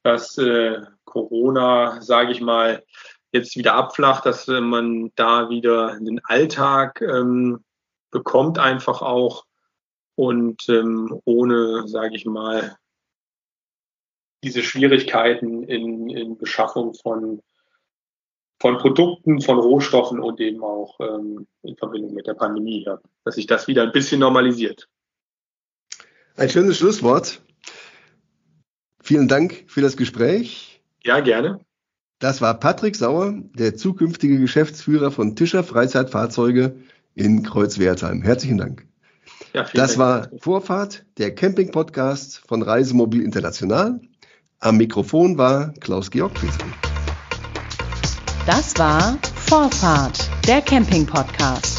dass 0.03 0.38
äh, 0.38 0.83
Corona, 1.05 2.01
sage 2.03 2.33
ich 2.33 2.40
mal, 2.40 2.85
jetzt 3.33 3.57
wieder 3.57 3.75
abflacht, 3.75 4.27
dass 4.27 4.49
äh, 4.49 4.61
man 4.61 5.12
da 5.16 5.49
wieder 5.49 5.99
den 5.99 6.20
Alltag 6.25 7.01
ähm, 7.01 7.64
bekommt 8.11 8.59
einfach 8.59 9.03
auch 9.03 9.44
und 10.14 10.68
ähm, 10.68 11.20
ohne, 11.25 11.88
sage 11.88 12.14
ich 12.16 12.25
mal, 12.25 12.77
diese 14.44 14.62
Schwierigkeiten 14.62 15.64
in, 15.64 16.09
in 16.11 16.37
Beschaffung 16.37 16.94
von 16.94 17.42
von 18.64 18.79
Produkten, 18.79 19.42
von 19.42 19.59
Rohstoffen 19.59 20.20
und 20.20 20.40
eben 20.40 20.62
auch 20.62 20.98
ähm, 20.98 21.46
in 21.61 21.77
Verbindung 21.77 22.14
mit 22.14 22.27
der 22.27 22.33
Pandemie, 22.33 22.83
ja, 22.87 22.98
dass 23.22 23.35
sich 23.35 23.46
das 23.46 23.68
wieder 23.68 23.83
ein 23.83 23.92
bisschen 23.92 24.20
normalisiert. 24.20 24.88
Ein 26.35 26.48
schönes 26.48 26.79
Schlusswort. 26.79 27.42
Vielen 29.03 29.29
Dank 29.29 29.64
für 29.66 29.83
das 29.83 29.98
Gespräch. 29.98 30.81
Ja, 31.03 31.20
gerne. 31.20 31.61
Das 32.20 32.40
war 32.40 32.59
Patrick 32.59 32.96
Sauer, 32.96 33.35
der 33.53 33.77
zukünftige 33.77 34.40
Geschäftsführer 34.40 35.11
von 35.11 35.37
Tischer 35.37 35.62
Freizeitfahrzeuge 35.62 36.77
in 37.14 37.42
Kreuzwertheim. 37.42 38.22
Herzlichen 38.22 38.57
Dank. 38.57 38.87
Ja, 39.53 39.64
das 39.74 39.96
Dank. 39.96 39.98
war 39.98 40.31
Vorfahrt, 40.38 41.05
der 41.18 41.35
Camping-Podcast 41.35 42.40
von 42.48 42.62
Reisemobil 42.62 43.20
International. 43.20 44.00
Am 44.59 44.79
Mikrofon 44.79 45.37
war 45.37 45.74
Klaus-Georg 45.81 46.38
Friesmann. 46.38 46.94
Das 48.47 48.77
war 48.77 49.17
Vorfahrt, 49.47 50.29
der 50.47 50.61
Camping-Podcast. 50.61 51.74